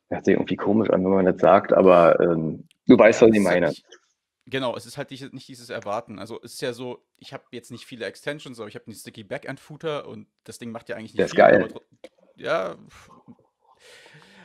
[0.10, 3.40] Hört sich irgendwie komisch an, wenn man das sagt, aber ähm, du weißt, was ich
[3.40, 3.74] meine.
[4.46, 6.20] Genau, es ist halt nicht, nicht dieses Erwarten.
[6.20, 8.96] Also es ist ja so, ich habe jetzt nicht viele Extensions, aber ich habe einen
[8.96, 11.74] Sticky Backend-Footer und das Ding macht ja eigentlich nicht Der ist geil.
[12.36, 12.76] Ja,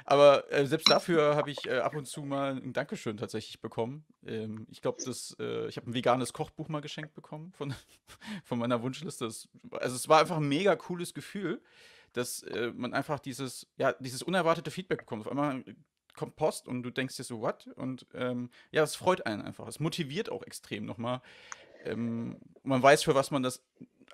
[0.09, 4.05] aber äh, selbst dafür habe ich äh, ab und zu mal ein Dankeschön tatsächlich bekommen.
[4.25, 7.75] Ähm, ich glaube, äh, ich habe ein veganes Kochbuch mal geschenkt bekommen von,
[8.45, 9.25] von meiner Wunschliste.
[9.25, 11.61] Das, also es war einfach ein mega cooles Gefühl,
[12.13, 15.27] dass äh, man einfach dieses, ja, dieses unerwartete Feedback bekommt.
[15.27, 15.65] Auf einmal
[16.15, 17.67] kommt Post und du denkst dir so, what?
[17.75, 19.67] Und ähm, ja, es freut einen einfach.
[19.67, 21.21] Es motiviert auch extrem nochmal.
[21.85, 23.61] Ähm, man weiß, für was man das,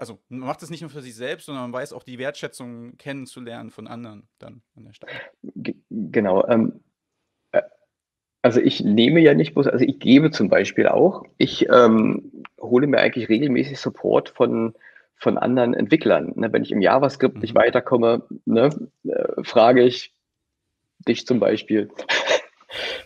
[0.02, 2.96] also man macht es nicht nur für sich selbst, sondern man weiß auch die Wertschätzung
[2.96, 5.12] kennenzulernen von anderen dann an der Stelle.
[5.90, 6.44] genau.
[6.48, 6.80] Ähm,
[7.52, 7.62] äh,
[8.42, 11.24] also ich nehme ja nicht bloß, also ich gebe zum Beispiel auch.
[11.38, 14.74] Ich ähm, hole mir eigentlich regelmäßig Support von
[15.14, 16.32] von anderen Entwicklern.
[16.34, 17.42] Ne, wenn ich im JavaScript mhm.
[17.42, 18.70] nicht weiterkomme, ne,
[19.04, 20.12] äh, frage ich,
[21.06, 21.90] dich zum Beispiel.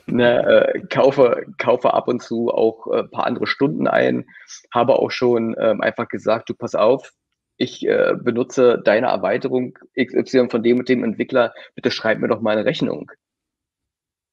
[0.06, 4.26] Ne, äh, kaufe, kaufe ab und zu auch ein äh, paar andere Stunden ein,
[4.72, 7.12] habe auch schon ähm, einfach gesagt, du pass auf,
[7.56, 12.40] ich äh, benutze deine Erweiterung XY von dem und dem Entwickler, bitte schreib mir doch
[12.40, 13.10] mal eine Rechnung.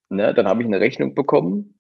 [0.09, 1.79] Ne, dann habe ich eine Rechnung bekommen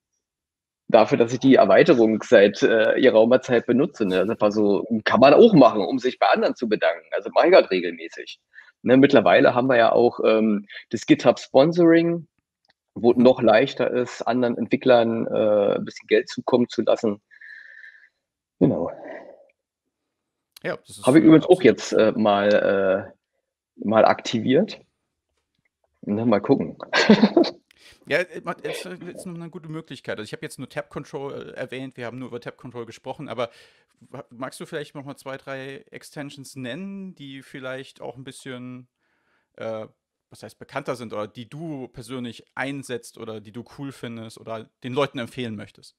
[0.87, 4.05] dafür, dass ich die Erweiterung seit äh, ihrer Zeit benutze.
[4.05, 4.25] Ne?
[4.25, 7.07] Das war so, kann man auch machen, um sich bei anderen zu bedanken.
[7.11, 8.39] Also mache ich halt regelmäßig.
[8.83, 12.27] Ne, mittlerweile haben wir ja auch ähm, das GitHub Sponsoring,
[12.95, 17.21] wo noch leichter ist, anderen Entwicklern äh, ein bisschen Geld zukommen zu lassen.
[18.59, 18.91] Genau.
[20.63, 24.79] Ja, Habe ich übrigens auch jetzt äh, mal, äh, mal aktiviert.
[26.01, 26.77] Na, mal gucken.
[28.05, 30.17] Ja, es äh, äh, ist noch eine gute Möglichkeit.
[30.17, 32.85] Also ich habe jetzt nur Tab Control äh, erwähnt, wir haben nur über Tab Control
[32.85, 33.49] gesprochen, aber
[34.29, 38.89] magst du vielleicht noch mal zwei, drei Extensions nennen, die vielleicht auch ein bisschen,
[39.55, 39.87] äh,
[40.33, 44.67] was heißt, bekannter sind oder die du persönlich einsetzt oder die du cool findest oder
[44.83, 45.95] den Leuten empfehlen möchtest?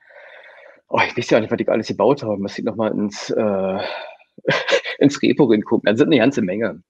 [0.89, 2.39] Oh, ich weiß ja nicht, was ich alles gebaut habe.
[2.39, 3.79] Muss ich nochmal ins, äh,
[4.99, 5.83] ins Repo gucken.
[5.85, 6.83] Da sind eine ganze Menge.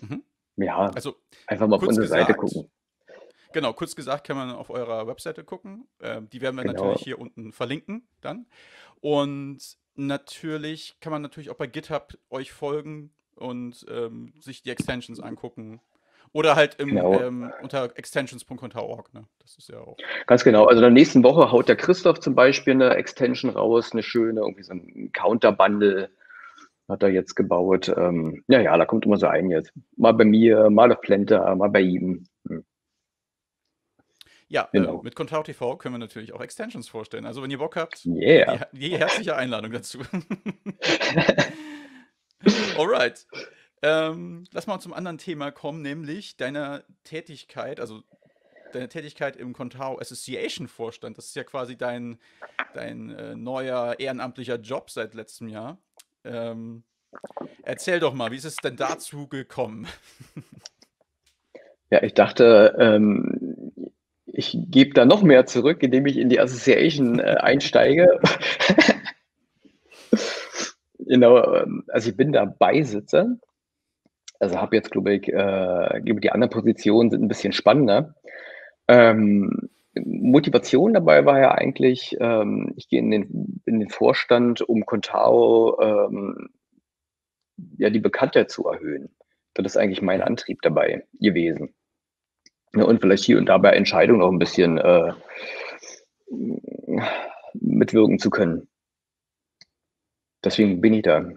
[0.00, 0.22] Mhm.
[0.56, 2.70] Ja, also einfach mal auf unsere gesagt, Seite gucken.
[3.52, 5.88] Genau, kurz gesagt kann man auf eurer Webseite gucken.
[5.98, 6.84] Äh, die werden wir genau.
[6.84, 8.46] natürlich hier unten verlinken dann.
[9.00, 15.20] Und natürlich kann man natürlich auch bei GitHub euch folgen und ähm, sich die Extensions
[15.20, 15.80] angucken.
[16.32, 17.20] Oder halt im, genau.
[17.20, 19.12] ähm, unter extensions.org.
[19.14, 19.24] Ne?
[19.40, 19.96] Das ist ja auch.
[20.26, 20.66] Ganz genau.
[20.66, 24.40] Also in der nächsten Woche haut der Christoph zum Beispiel eine Extension raus, eine schöne,
[24.40, 26.10] irgendwie so ein Counter-Bundle
[26.88, 27.92] hat er jetzt gebaut.
[27.96, 29.72] Ähm, ja, ja, da kommt immer so ein jetzt.
[29.96, 32.26] Mal bei mir, mal auf Planta, mal bei ihm.
[34.50, 35.00] Ja, äh, genau.
[35.00, 37.24] äh, mit Contao TV können wir natürlich auch Extensions vorstellen.
[37.24, 38.66] Also wenn ihr Bock habt, yeah.
[38.72, 40.00] die, die herzliche Einladung dazu.
[42.76, 43.26] Alright.
[43.82, 48.02] Ähm, lass mal zum anderen Thema kommen, nämlich deiner Tätigkeit, also
[48.72, 51.16] deine Tätigkeit im Contao Association Vorstand.
[51.16, 52.18] Das ist ja quasi dein,
[52.74, 55.78] dein äh, neuer ehrenamtlicher Job seit letztem Jahr.
[56.24, 56.82] Ähm,
[57.62, 59.86] erzähl doch mal, wie ist es denn dazu gekommen?
[61.92, 63.36] Ja, ich dachte, ähm,
[64.32, 68.20] ich gebe da noch mehr zurück, indem ich in die Association äh, einsteige.
[70.98, 73.36] genau, ähm, also ich bin da Beisitzer.
[74.38, 78.14] Also habe jetzt, glaube ich, äh, die anderen Positionen sind ein bisschen spannender.
[78.88, 84.86] Ähm, Motivation dabei war ja eigentlich, ähm, ich gehe in den, in den Vorstand, um
[84.86, 86.50] Contao ähm,
[87.76, 89.10] ja, die Bekanntheit zu erhöhen.
[89.54, 91.74] Das ist eigentlich mein Antrieb dabei gewesen.
[92.74, 95.12] Ja, und vielleicht hier und da bei Entscheidungen auch ein bisschen äh,
[97.54, 98.68] mitwirken zu können.
[100.44, 101.30] Deswegen bin ich da.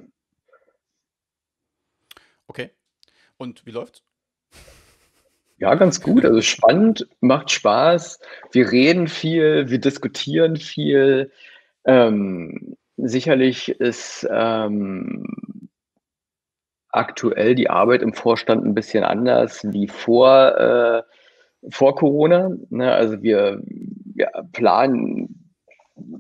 [2.48, 2.69] Okay.
[3.38, 4.04] Und wie läuft's?
[5.58, 6.24] Ja, ganz gut.
[6.26, 8.19] Also spannend, macht Spaß.
[8.52, 11.32] Wir reden viel, wir diskutieren viel.
[11.86, 15.26] Ähm, sicherlich ist ähm,
[16.89, 21.04] aktuell die Arbeit im Vorstand ein bisschen anders wie vor, äh,
[21.69, 22.52] vor Corona.
[22.69, 22.91] Ne?
[22.91, 25.52] Also wir, wir planen,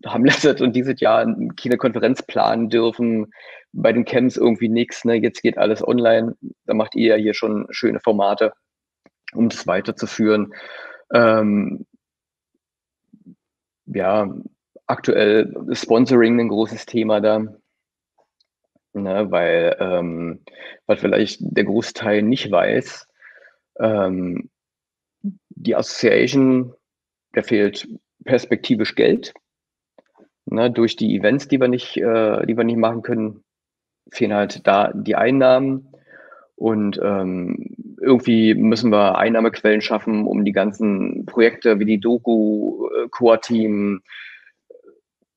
[0.05, 1.25] haben letztes und dieses Jahr
[1.61, 3.31] keine Konferenz planen dürfen,
[3.71, 5.05] bei den Camps irgendwie nichts.
[5.05, 5.15] Ne?
[5.15, 6.35] Jetzt geht alles online.
[6.65, 8.53] Da macht ihr ja hier schon schöne Formate,
[9.33, 10.53] um das weiterzuführen.
[11.13, 11.85] Ähm,
[13.85, 14.33] ja,
[14.87, 17.45] aktuell Sponsoring ein großes Thema da.
[18.95, 20.43] Ne, weil, ähm,
[20.85, 23.07] was vielleicht der Großteil nicht weiß,
[23.79, 24.51] ähm,
[25.55, 26.73] die Association,
[27.35, 27.87] der fehlt
[28.25, 29.33] perspektivisch Geld.
[30.45, 33.43] Ne, durch die Events, die wir nicht, äh, die wir nicht machen können,
[34.11, 35.89] fehlen halt da die Einnahmen.
[36.55, 43.07] Und ähm, irgendwie müssen wir Einnahmequellen schaffen, um die ganzen Projekte wie die Doku, äh,
[43.09, 44.01] Core-Team,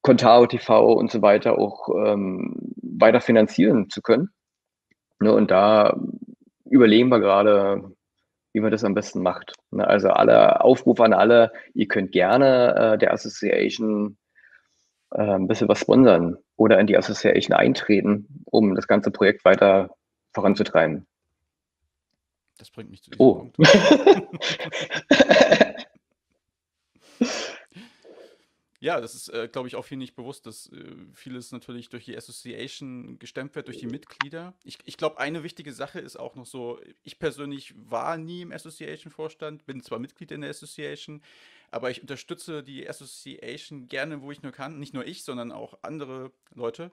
[0.02, 4.30] Contao TV und so weiter auch ähm, weiter finanzieren zu können.
[5.20, 5.96] Ne, und da
[6.64, 7.92] überlegen wir gerade,
[8.56, 9.52] wie man das am besten macht.
[9.70, 14.16] Ne, also alle Aufruf an alle, ihr könnt gerne äh, der Association
[15.10, 19.90] äh, ein bisschen was sponsern oder in die Association eintreten, um das ganze Projekt weiter
[20.32, 21.06] voranzutreiben.
[22.56, 23.34] Das bringt mich zu diesem oh.
[23.34, 23.58] Punkt.
[28.86, 32.04] Ja, das ist, äh, glaube ich, auch viel nicht bewusst, dass äh, vieles natürlich durch
[32.04, 34.54] die Association gestemmt wird, durch die Mitglieder.
[34.62, 38.52] Ich, ich glaube, eine wichtige Sache ist auch noch so, ich persönlich war nie im
[38.52, 41.20] Association-Vorstand, bin zwar Mitglied in der Association,
[41.72, 44.78] aber ich unterstütze die Association gerne, wo ich nur kann.
[44.78, 46.92] Nicht nur ich, sondern auch andere Leute.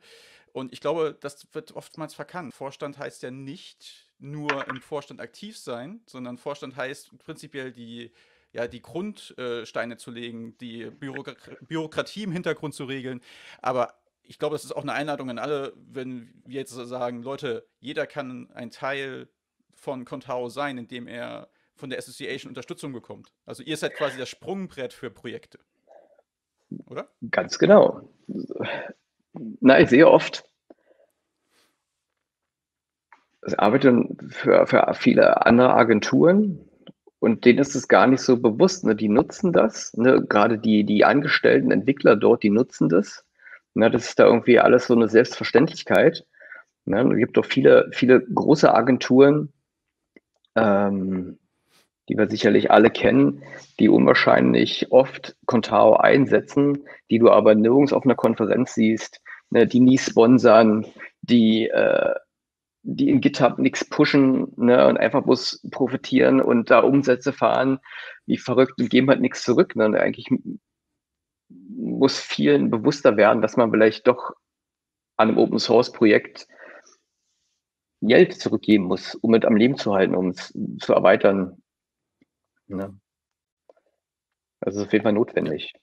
[0.51, 2.55] Und ich glaube, das wird oftmals verkannt.
[2.55, 8.11] Vorstand heißt ja nicht nur im Vorstand aktiv sein, sondern Vorstand heißt prinzipiell die
[8.53, 11.35] ja, die Grundsteine zu legen, die Bürok
[11.67, 13.21] Bürokratie im Hintergrund zu regeln.
[13.61, 17.67] Aber ich glaube, das ist auch eine Einladung an alle, wenn wir jetzt sagen, Leute,
[17.79, 19.27] jeder kann ein Teil
[19.73, 23.33] von Contao sein, indem er von der Association Unterstützung bekommt.
[23.45, 25.59] Also ihr seid quasi das Sprungbrett für Projekte.
[26.87, 27.09] Oder?
[27.31, 28.07] Ganz genau.
[29.33, 30.45] Na, ich sehe oft,
[33.45, 36.69] ich arbeite für, für viele andere Agenturen
[37.23, 38.83] und denen ist es gar nicht so bewusst.
[38.83, 38.97] Ne?
[38.97, 40.25] Die nutzen das, ne?
[40.27, 43.23] gerade die, die angestellten Entwickler dort, die nutzen das.
[43.75, 43.89] Ne?
[43.89, 46.25] Das ist da irgendwie alles so eine Selbstverständlichkeit.
[46.83, 47.01] Ne?
[47.13, 49.53] Es gibt doch viele, viele große Agenturen,
[50.55, 51.39] ähm,
[52.09, 53.41] die wir sicherlich alle kennen,
[53.79, 59.65] die unwahrscheinlich oft Contao einsetzen, die du aber nirgends auf einer Konferenz siehst, ne?
[59.65, 60.85] die nie sponsern,
[61.21, 62.15] die äh,
[62.83, 67.79] die in GitHub nichts pushen ne, und einfach bloß profitieren und da Umsätze fahren,
[68.25, 69.75] wie verrückt und geben halt nichts zurück.
[69.75, 69.85] Ne?
[69.85, 70.27] Und eigentlich
[71.49, 74.31] muss vielen bewusster werden, dass man vielleicht doch
[75.15, 76.47] an einem Open Source Projekt
[78.01, 81.63] Geld zurückgeben muss, um es am Leben zu halten, um es zu erweitern.
[82.67, 82.99] Ne?
[84.59, 85.73] Das ist auf jeden Fall notwendig.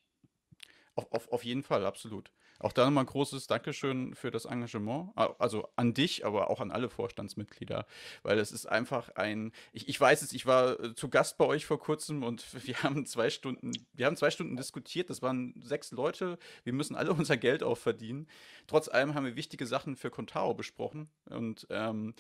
[0.94, 2.30] Auf, auf, auf jeden Fall, absolut.
[2.60, 5.10] Auch da nochmal ein großes Dankeschön für das Engagement.
[5.16, 7.86] Also an dich, aber auch an alle Vorstandsmitglieder.
[8.22, 9.52] Weil es ist einfach ein.
[9.72, 12.82] Ich, ich weiß es, ich war äh, zu Gast bei euch vor kurzem und wir
[12.82, 15.08] haben zwei Stunden, wir haben zwei Stunden diskutiert.
[15.08, 16.38] Das waren sechs Leute.
[16.62, 18.28] Wir müssen alle unser Geld auch verdienen.
[18.66, 21.08] Trotz allem haben wir wichtige Sachen für Contao besprochen.
[21.30, 22.14] Und ähm,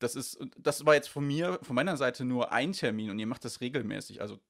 [0.00, 3.26] das ist, das war jetzt von mir, von meiner Seite nur ein Termin und ihr
[3.26, 4.20] macht das regelmäßig.
[4.20, 4.40] Also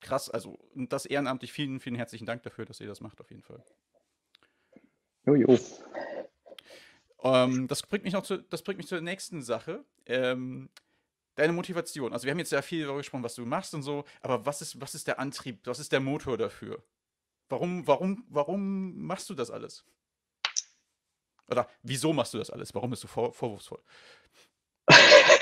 [0.00, 1.52] krass, also das ehrenamtlich.
[1.52, 3.64] Vielen, vielen herzlichen Dank dafür, dass ihr das macht, auf jeden Fall.
[5.26, 5.58] Jojo.
[7.22, 9.84] Ähm, das, bringt mich noch zu, das bringt mich zur nächsten Sache.
[10.06, 10.68] Ähm,
[11.36, 12.12] deine Motivation.
[12.12, 14.60] Also wir haben jetzt sehr viel darüber gesprochen, was du machst und so, aber was
[14.60, 16.82] ist, was ist der Antrieb, was ist der Motor dafür?
[17.48, 19.84] Warum, warum, warum machst du das alles?
[21.48, 22.74] Oder wieso machst du das alles?
[22.74, 23.82] Warum bist du vor, vorwurfsvoll?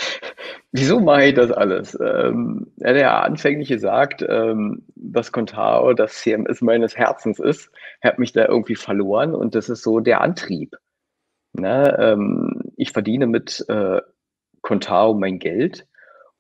[0.73, 1.99] Wieso mache ich das alles?
[2.01, 7.73] Ähm, er hat ja anfänglich gesagt, ähm, dass Contao das CMS meines Herzens ist.
[8.01, 10.77] Er hat mich da irgendwie verloren und das ist so der Antrieb.
[11.53, 11.97] Ne?
[11.99, 14.01] Ähm, ich verdiene mit äh,
[14.63, 15.89] Contao mein Geld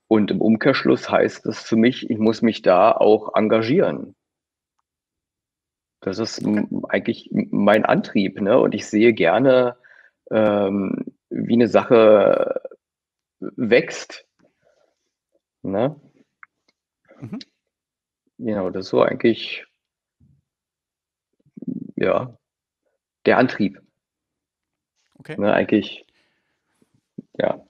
[0.06, 4.14] und im Umkehrschluss heißt das für mich, ich muss mich da auch engagieren.
[6.00, 6.42] Das ist
[6.88, 8.40] eigentlich mein Antrieb.
[8.40, 8.58] Ne?
[8.58, 9.76] Und ich sehe gerne,
[10.30, 12.60] ähm, wie eine Sache
[13.40, 14.26] wächst.
[15.62, 16.00] Ne?
[17.20, 17.38] Mhm.
[18.38, 19.66] Genau, das ist so eigentlich
[22.00, 22.34] ja,
[23.26, 23.80] der Antrieb.
[25.18, 25.38] Okay.
[25.38, 26.06] Ne, eigentlich,
[27.36, 27.62] ja.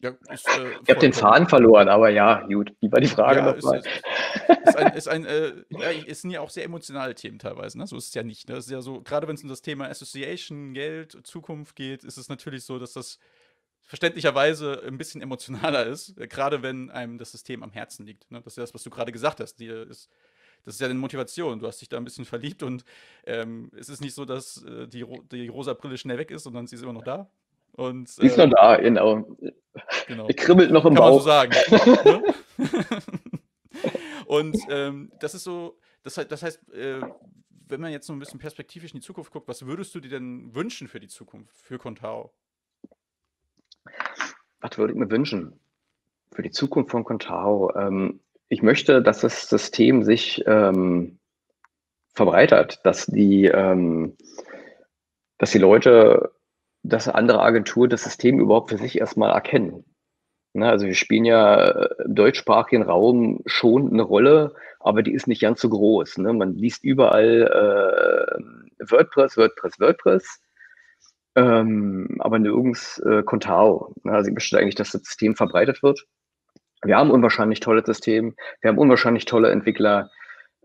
[0.00, 2.74] Ja, ist, äh, Ich habe den Faden verloren, aber ja, gut.
[2.80, 3.82] Wie war die Frage Ja, nochmal?
[4.64, 7.86] ist, ein, ist ein äh, ja, es sind ja auch sehr emotionale Themen teilweise, ne?
[7.86, 8.48] So ist es ja nicht.
[8.48, 8.56] Ne?
[8.56, 12.28] Ist ja so, gerade wenn es um das Thema Association, Geld, Zukunft geht, ist es
[12.28, 13.18] natürlich so, dass das
[13.84, 18.30] verständlicherweise ein bisschen emotionaler ist, äh, gerade wenn einem das System am Herzen liegt.
[18.30, 18.40] Ne?
[18.42, 19.56] Das ist ja das, was du gerade gesagt hast.
[19.56, 20.08] Die ist,
[20.64, 21.58] das ist ja eine Motivation.
[21.58, 22.84] Du hast dich da ein bisschen verliebt und
[23.26, 26.66] ähm, es ist nicht so, dass äh, die, die rosa Brille schnell weg ist, sondern
[26.66, 27.28] sie ist immer noch da.
[27.72, 29.36] Und, Die ist noch ähm, da, genau.
[30.06, 30.28] genau.
[30.28, 31.24] Er kribbelt noch im Kann man so Bauch.
[31.24, 31.52] sagen.
[34.26, 37.00] Und ähm, das ist so, das, das heißt, äh,
[37.66, 40.10] wenn man jetzt so ein bisschen perspektivisch in die Zukunft guckt, was würdest du dir
[40.10, 42.32] denn wünschen für die Zukunft, für Contao?
[44.64, 45.60] Was würde ich mir wünschen
[46.32, 47.70] für die Zukunft von Contao?
[47.76, 51.18] Ähm, ich möchte, dass das System sich ähm,
[52.14, 54.16] verbreitert, dass die, ähm,
[55.36, 56.32] dass die Leute,
[56.82, 59.84] dass andere Agenturen das System überhaupt für sich erstmal erkennen.
[60.54, 65.26] Ne, also wir spielen ja äh, im deutschsprachigen Raum schon eine Rolle, aber die ist
[65.26, 66.16] nicht ganz so groß.
[66.18, 66.32] Ne?
[66.32, 68.40] Man liest überall
[68.80, 70.40] äh, WordPress, WordPress, WordPress,
[71.36, 73.94] ähm, aber nirgends äh, Contao.
[74.02, 74.12] Ne?
[74.12, 76.06] Also ich möchte eigentlich, dass das System verbreitet wird.
[76.82, 80.10] Wir haben ein unwahrscheinlich tolles System, wir haben unwahrscheinlich tolle Entwickler.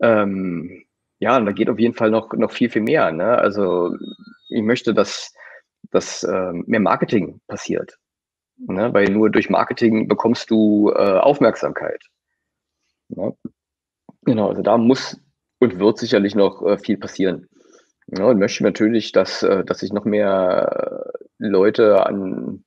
[0.00, 0.84] Ähm,
[1.18, 3.10] ja, und da geht auf jeden Fall noch, noch viel, viel mehr.
[3.12, 3.38] Ne?
[3.38, 3.96] Also
[4.48, 5.34] ich möchte, dass,
[5.90, 7.98] dass ähm, mehr Marketing passiert.
[8.56, 8.92] Ne?
[8.92, 12.02] Weil nur durch Marketing bekommst du äh, Aufmerksamkeit.
[13.08, 13.34] Ne?
[14.22, 15.18] Genau, also da muss
[15.60, 17.48] und wird sicherlich noch äh, viel passieren.
[18.16, 22.64] Ja, und möchte natürlich, dass, äh, dass sich noch mehr äh, Leute an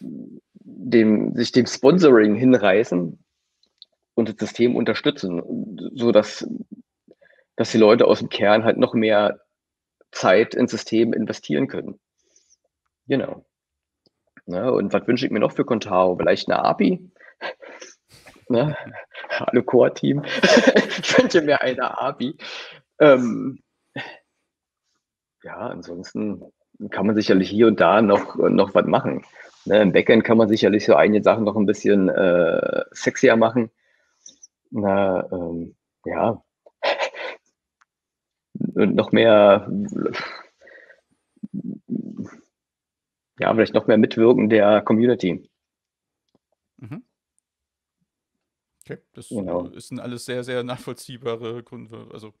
[0.00, 3.24] dem, sich dem Sponsoring hinreißen
[4.14, 6.46] und das System unterstützen, so dass,
[7.58, 9.40] die Leute aus dem Kern halt noch mehr
[10.12, 11.98] Zeit ins System investieren können.
[13.06, 13.44] Genau.
[14.44, 16.16] Ne, und was wünsche ich mir noch für Contao?
[16.16, 17.10] Vielleicht eine API?
[18.50, 18.74] Ne?
[19.28, 20.22] Hallo Core-Team.
[21.02, 22.34] ich wünsche mir eine API.
[22.98, 23.60] Ähm,
[25.42, 26.42] ja, ansonsten
[26.90, 29.24] kann man sicherlich hier und da noch, noch was machen.
[29.64, 33.70] Ne, Im Backend kann man sicherlich so einige Sachen noch ein bisschen äh, sexier machen.
[34.70, 36.42] Na, ähm, ja.
[38.74, 39.68] Und noch mehr,
[43.38, 45.48] ja, vielleicht noch mehr Mitwirken der Community.
[46.78, 47.04] Mhm.
[48.84, 49.68] Okay, das Genau.
[49.70, 52.08] äh, sind alles sehr, sehr nachvollziehbare Gründe.
[52.12, 52.32] Also,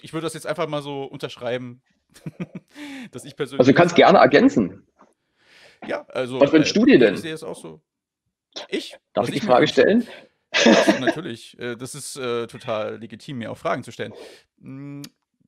[0.00, 1.82] ich würde das jetzt einfach mal so unterschreiben,
[3.12, 3.60] dass ich persönlich.
[3.60, 4.86] Also du kannst gerne ergänzen.
[5.86, 6.40] Ja, also.
[6.40, 7.14] Was wünschst äh, du dir denn?
[7.14, 7.80] Ich sehe es auch so.
[8.68, 8.96] Ich?
[9.12, 10.06] Darf ich die Frage stellen?
[10.64, 11.58] Ja, natürlich.
[11.58, 14.12] Äh, Das ist äh, total legitim, mir auch Fragen zu stellen.
[14.58, 15.02] Mm,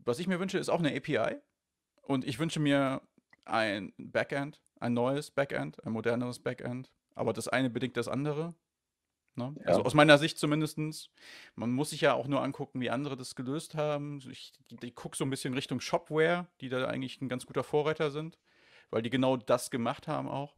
[0.04, 1.36] Was ich mir wünsche, ist auch eine API.
[2.02, 3.02] Und ich wünsche mir
[3.44, 6.90] ein Backend, ein neues Backend, ein moderneres Backend.
[7.14, 8.54] Aber das eine bedingt das andere.
[9.36, 9.54] Ne?
[9.64, 9.86] Also Ja.
[9.86, 10.78] aus meiner Sicht zumindest.
[11.54, 14.20] Man muss sich ja auch nur angucken, wie andere das gelöst haben.
[14.30, 18.10] Ich, ich gucke so ein bisschen Richtung Shopware, die da eigentlich ein ganz guter Vorreiter
[18.10, 18.38] sind,
[18.90, 20.56] weil die genau das gemacht haben auch.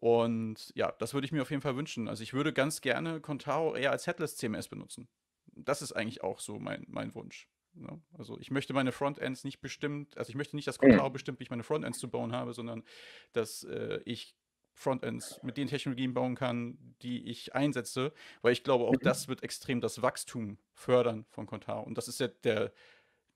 [0.00, 2.08] Und ja, das würde ich mir auf jeden Fall wünschen.
[2.08, 5.08] Also ich würde ganz gerne Contao eher als Headless CMS benutzen.
[5.54, 7.48] Das ist eigentlich auch so mein, mein Wunsch.
[7.74, 8.00] Ne?
[8.16, 11.44] Also ich möchte meine Frontends nicht bestimmt, also ich möchte nicht, dass Contao bestimmt, wie
[11.44, 12.84] ich meine Frontends zu bauen habe, sondern
[13.32, 14.34] dass äh, ich
[14.78, 18.12] Frontends mit den Technologien bauen kann, die ich einsetze,
[18.42, 19.02] weil ich glaube, auch Mhm.
[19.02, 21.82] das wird extrem das Wachstum fördern von Contao.
[21.82, 22.72] Und das ist ja der,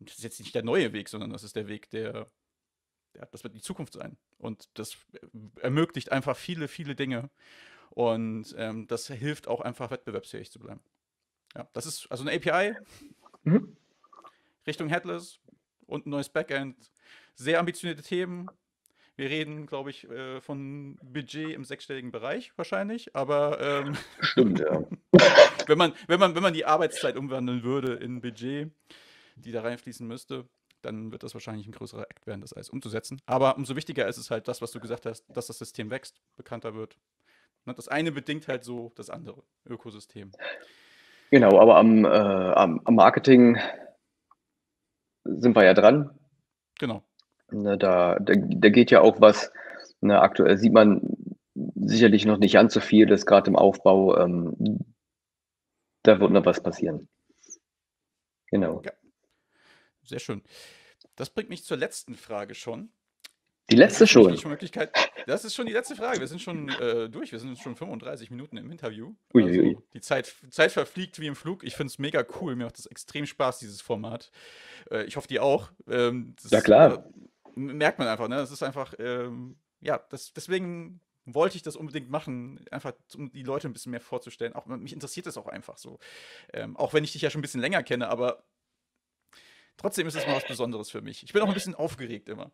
[0.00, 2.30] das ist jetzt nicht der neue Weg, sondern das ist der Weg, der,
[3.14, 4.18] ja, das wird die Zukunft sein.
[4.38, 4.96] Und das
[5.60, 7.30] ermöglicht einfach viele, viele Dinge.
[7.90, 10.80] Und ähm, das hilft auch einfach wettbewerbsfähig zu bleiben.
[11.54, 12.76] Ja, das ist also eine API
[13.44, 13.76] Mhm.
[14.66, 15.40] Richtung Headless
[15.86, 16.92] und ein neues Backend.
[17.34, 18.48] Sehr ambitionierte Themen.
[19.16, 24.84] Wir reden, glaube ich, äh, von Budget im sechsstelligen Bereich wahrscheinlich, aber ähm, Stimmt, ja.
[25.66, 28.70] wenn, man, wenn, man, wenn man die Arbeitszeit umwandeln würde in Budget,
[29.36, 30.48] die da reinfließen müsste,
[30.80, 33.20] dann wird das wahrscheinlich ein größerer Akt werden, das alles umzusetzen.
[33.26, 36.20] Aber umso wichtiger ist es halt das, was du gesagt hast, dass das System wächst,
[36.36, 36.96] bekannter wird.
[37.64, 40.32] Ne, Das eine bedingt halt so das andere, Ökosystem.
[41.30, 43.58] Genau, aber am, äh, am, am Marketing
[45.24, 46.18] sind wir ja dran.
[46.78, 47.04] Genau.
[47.52, 49.52] Ne, da, da, da geht ja auch was.
[50.00, 51.00] Ne, aktuell sieht man
[51.54, 54.16] sicherlich noch nicht so viel, das ist gerade im Aufbau.
[54.18, 54.94] Ähm,
[56.02, 57.08] da wird noch was passieren.
[58.48, 58.82] Genau.
[58.84, 58.92] Ja.
[60.02, 60.42] Sehr schön.
[61.16, 62.90] Das bringt mich zur letzten Frage schon.
[63.70, 64.36] Die letzte schon.
[65.26, 66.20] Das ist schon die letzte Frage.
[66.20, 67.32] Wir sind schon äh, durch.
[67.32, 69.14] Wir sind schon 35 Minuten im Interview.
[69.32, 69.68] Uiuiui.
[69.68, 71.62] Also, die Zeit, Zeit verfliegt wie im Flug.
[71.62, 72.56] Ich finde es mega cool.
[72.56, 74.30] Mir macht das extrem Spaß, dieses Format.
[74.90, 75.70] Äh, ich hoffe, die auch.
[75.88, 77.06] Ähm, ja, klar.
[77.06, 78.28] Äh, merkt man einfach.
[78.28, 78.36] Ne?
[78.36, 83.44] Das ist einfach, ähm, ja, das, deswegen wollte ich das unbedingt machen, einfach um die
[83.44, 84.54] Leute ein bisschen mehr vorzustellen.
[84.54, 85.98] Auch mich interessiert das auch einfach so.
[86.52, 88.44] Ähm, auch wenn ich dich ja schon ein bisschen länger kenne, aber
[89.78, 91.22] Trotzdem ist es mal was Besonderes für mich.
[91.22, 92.52] Ich bin auch ein bisschen aufgeregt immer.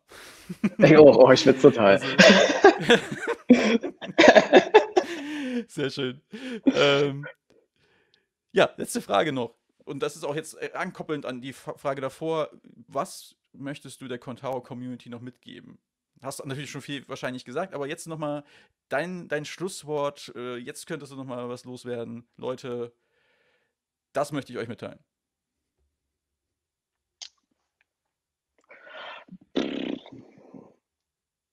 [0.97, 1.97] Oh, oh ich schwitze total.
[1.97, 2.07] Also,
[5.67, 6.21] Sehr schön.
[6.65, 7.27] Ähm,
[8.51, 9.55] ja, letzte Frage noch.
[9.85, 12.49] Und das ist auch jetzt äh, ankoppelnd an die Frage davor.
[12.87, 15.79] Was möchtest du der Contao-Community noch mitgeben?
[16.21, 18.43] Hast du natürlich schon viel wahrscheinlich gesagt, aber jetzt nochmal
[18.89, 20.33] dein, dein Schlusswort.
[20.35, 22.27] Äh, jetzt könntest du nochmal was loswerden.
[22.35, 22.93] Leute,
[24.13, 24.99] das möchte ich euch mitteilen.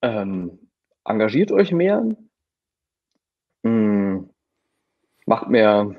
[0.01, 0.69] Ähm,
[1.05, 2.03] engagiert euch mehr,
[3.63, 4.29] hm,
[5.25, 5.95] macht mehr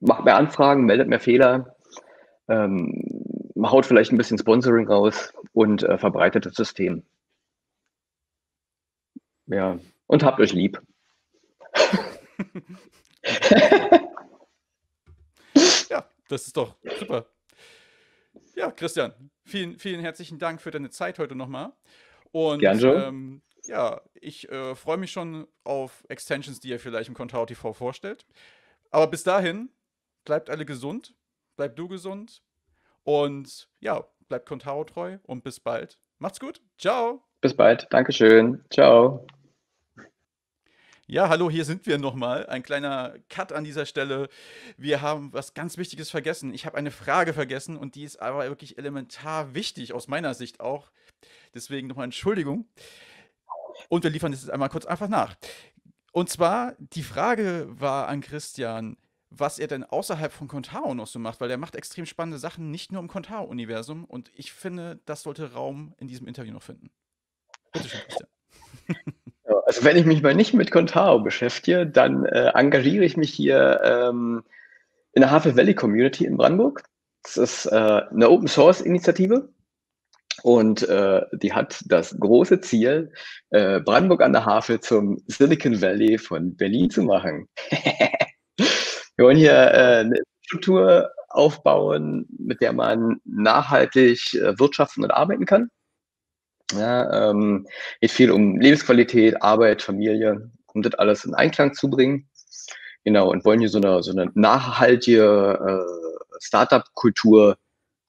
[0.00, 1.76] macht mehr Anfragen, meldet mehr Fehler,
[2.48, 3.05] ähm,
[3.62, 7.02] haut vielleicht ein bisschen Sponsoring raus und äh, verbreitet das System.
[9.46, 10.80] Ja, und habt euch lieb.
[15.88, 17.26] ja, das ist doch super.
[18.54, 19.12] Ja, Christian,
[19.44, 21.72] vielen, vielen herzlichen Dank für deine Zeit heute nochmal.
[22.32, 27.46] Und ähm, ja, ich äh, freue mich schon auf Extensions, die ihr vielleicht im Contao
[27.46, 28.26] TV vorstellt.
[28.90, 29.70] Aber bis dahin,
[30.24, 31.14] bleibt alle gesund,
[31.56, 32.42] bleibt du gesund
[33.06, 35.98] und ja, bleibt Contao treu und bis bald.
[36.18, 36.60] Macht's gut.
[36.76, 37.22] Ciao.
[37.40, 37.86] Bis bald.
[37.90, 38.64] Dankeschön.
[38.68, 39.24] Ciao.
[41.06, 42.46] Ja, hallo, hier sind wir nochmal.
[42.46, 44.28] Ein kleiner Cut an dieser Stelle.
[44.76, 46.52] Wir haben was ganz Wichtiges vergessen.
[46.52, 50.58] Ich habe eine Frage vergessen und die ist aber wirklich elementar wichtig, aus meiner Sicht
[50.58, 50.90] auch.
[51.54, 52.68] Deswegen nochmal Entschuldigung.
[53.88, 55.36] Und wir liefern das jetzt einmal kurz einfach nach.
[56.10, 58.96] Und zwar, die Frage war an Christian,
[59.38, 62.70] was er denn außerhalb von Contao noch so macht, weil er macht extrem spannende Sachen,
[62.70, 64.04] nicht nur im Contao-Universum.
[64.04, 66.90] Und ich finde, das sollte Raum in diesem Interview noch finden.
[67.72, 68.28] Bitte schön, Christian.
[69.64, 73.80] Also wenn ich mich mal nicht mit Contao beschäftige, dann äh, engagiere ich mich hier
[73.82, 74.44] ähm,
[75.12, 76.84] in der Havel Valley Community in Brandenburg.
[77.24, 79.48] Das ist äh, eine Open Source Initiative
[80.42, 83.12] und äh, die hat das große Ziel,
[83.50, 87.48] äh, Brandenburg an der Havel zum Silicon Valley von Berlin zu machen.
[89.16, 95.46] Wir wollen hier äh, eine Struktur aufbauen, mit der man nachhaltig äh, wirtschaften und arbeiten
[95.46, 95.70] kann.
[96.72, 97.66] Ja, ähm,
[98.00, 102.28] geht viel um Lebensqualität, Arbeit, Familie, um das alles in Einklang zu bringen.
[103.04, 107.56] Genau, und wollen hier so eine, so eine nachhaltige äh, Startup-Kultur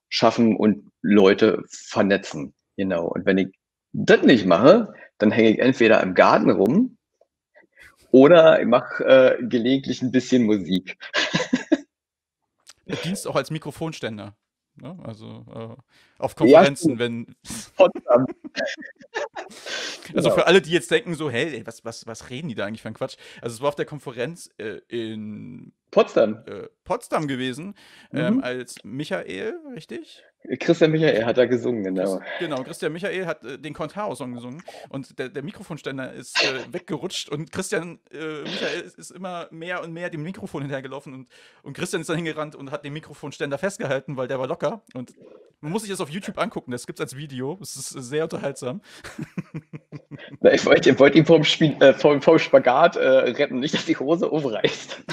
[0.10, 2.54] schaffen und Leute vernetzen.
[2.78, 3.06] Genau.
[3.06, 3.50] Und wenn ich
[3.94, 6.98] das nicht mache, dann hänge ich entweder im Garten rum
[8.12, 10.98] oder ich mache äh, gelegentlich ein bisschen Musik.
[12.86, 14.36] Du dienst auch als Mikrofonständer.
[14.76, 14.98] Ne?
[15.04, 15.82] Also äh,
[16.18, 17.36] auf Konferenzen, ja, wenn.
[20.16, 22.82] also für alle, die jetzt denken, so, hey, was, was, was reden die da eigentlich
[22.82, 23.18] für ein Quatsch?
[23.42, 26.44] Also es war auf der Konferenz äh, in Potsdam.
[26.46, 27.76] Äh, Potsdam gewesen,
[28.12, 28.44] ähm, mhm.
[28.44, 30.24] als Michael, richtig?
[30.60, 32.22] Christian Michael hat da gesungen, genau.
[32.40, 37.30] Genau, Christian Michael hat äh, den Contao-Song gesungen und der, der Mikrofonständer ist äh, weggerutscht
[37.30, 41.28] und Christian äh, Michael ist, ist, immer mehr und mehr dem Mikrofon hinterhergelaufen und,
[41.64, 45.14] und Christian ist dann hingerannt und hat den Mikrofonständer festgehalten, weil der war locker und
[45.60, 48.24] man muss sich das auf YouTube angucken, das gibt es als Video, es ist sehr
[48.24, 48.82] unterhaltsam.
[50.40, 53.86] Na, ich wollte wollt ihn vom, Spiel, äh, vom, vom Spagat äh, retten, nicht, dass
[53.86, 55.04] die Hose aufreißt.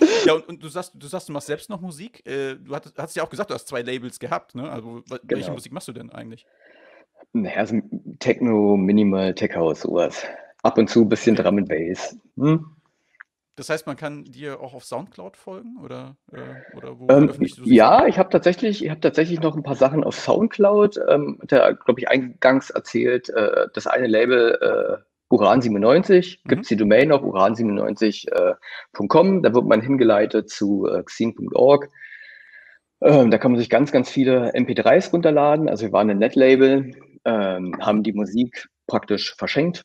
[0.26, 2.26] ja, und, und, du sagst, du sagst, du machst selbst noch Musik.
[2.26, 4.70] Äh, du hast, hast ja auch gesagt, du hast zwei Labels gehabt, ne?
[4.70, 5.20] Also genau.
[5.26, 6.46] welche Musik machst du denn eigentlich?
[7.32, 7.80] Naja, so
[8.18, 10.24] Techno, Minimal, Tech House, sowas.
[10.62, 12.16] Ab und zu ein bisschen Drum and Bass.
[12.36, 12.66] Hm?
[13.60, 16.38] Das heißt, man kann dir auch auf Soundcloud folgen oder, äh,
[16.78, 17.30] oder wo ähm,
[17.64, 20.98] Ja, ich habe tatsächlich, ich habe tatsächlich noch ein paar Sachen auf Soundcloud.
[21.10, 24.96] Ähm, der, glaube ich, eingangs erzählt, äh, das eine Label äh,
[25.30, 26.48] Uran97, mhm.
[26.48, 31.90] gibt es die Domain auf uran97.com, äh, da wird man hingeleitet zu äh, xing.org.
[33.02, 35.68] Ähm, da kann man sich ganz, ganz viele MP3s runterladen.
[35.68, 36.94] Also wir waren ein Netlabel,
[37.26, 39.84] ähm, haben die Musik praktisch verschenkt.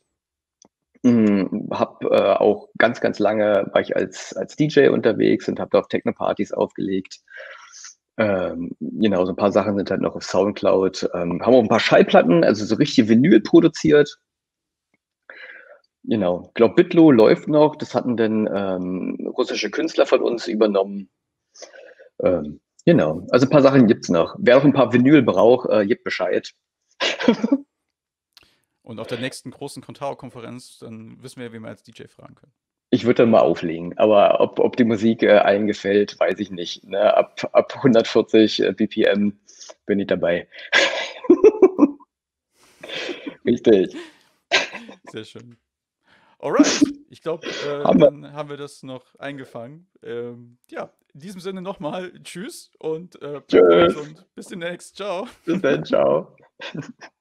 [1.05, 5.69] Ähm, hab äh, auch ganz, ganz lange war ich als, als DJ unterwegs und habe
[5.71, 7.19] da auf Techno-Partys aufgelegt.
[8.17, 11.09] Ähm, genau, so ein paar Sachen sind halt noch auf Soundcloud.
[11.13, 14.17] Ähm, haben auch ein paar Schallplatten, also so richtig Vinyl produziert.
[16.03, 16.45] Genau.
[16.49, 17.75] Ich glaube, Bitlo läuft noch.
[17.75, 21.09] Das hatten dann ähm, russische Künstler von uns übernommen.
[22.23, 24.35] Ähm, Genau, also ein paar Sachen gibt's noch.
[24.37, 26.53] Wer auch ein paar Vinyl braucht, äh, gibt Bescheid.
[28.85, 32.53] Und auf der nächsten großen Contao-Konferenz, dann wissen wir, wie wir als DJ fragen können.
[32.91, 36.51] Ich würde dann mal auflegen, aber ob, ob die Musik äh, allen gefällt, weiß ich
[36.51, 36.83] nicht.
[36.85, 37.13] Ne?
[37.15, 39.39] Ab, ab 140 äh, BPM
[39.87, 40.47] bin ich dabei.
[43.45, 43.95] Richtig.
[45.11, 45.57] Sehr schön.
[46.37, 49.87] Alright, ich glaube, äh, dann haben wir das noch eingefangen.
[50.03, 53.95] Ähm, ja, in diesem Sinne nochmal Tschüss und äh, Tschüss.
[53.95, 54.25] gesund.
[54.35, 54.95] Bis demnächst.
[54.95, 55.27] Ciao.
[55.43, 56.35] Bis dann, ciao.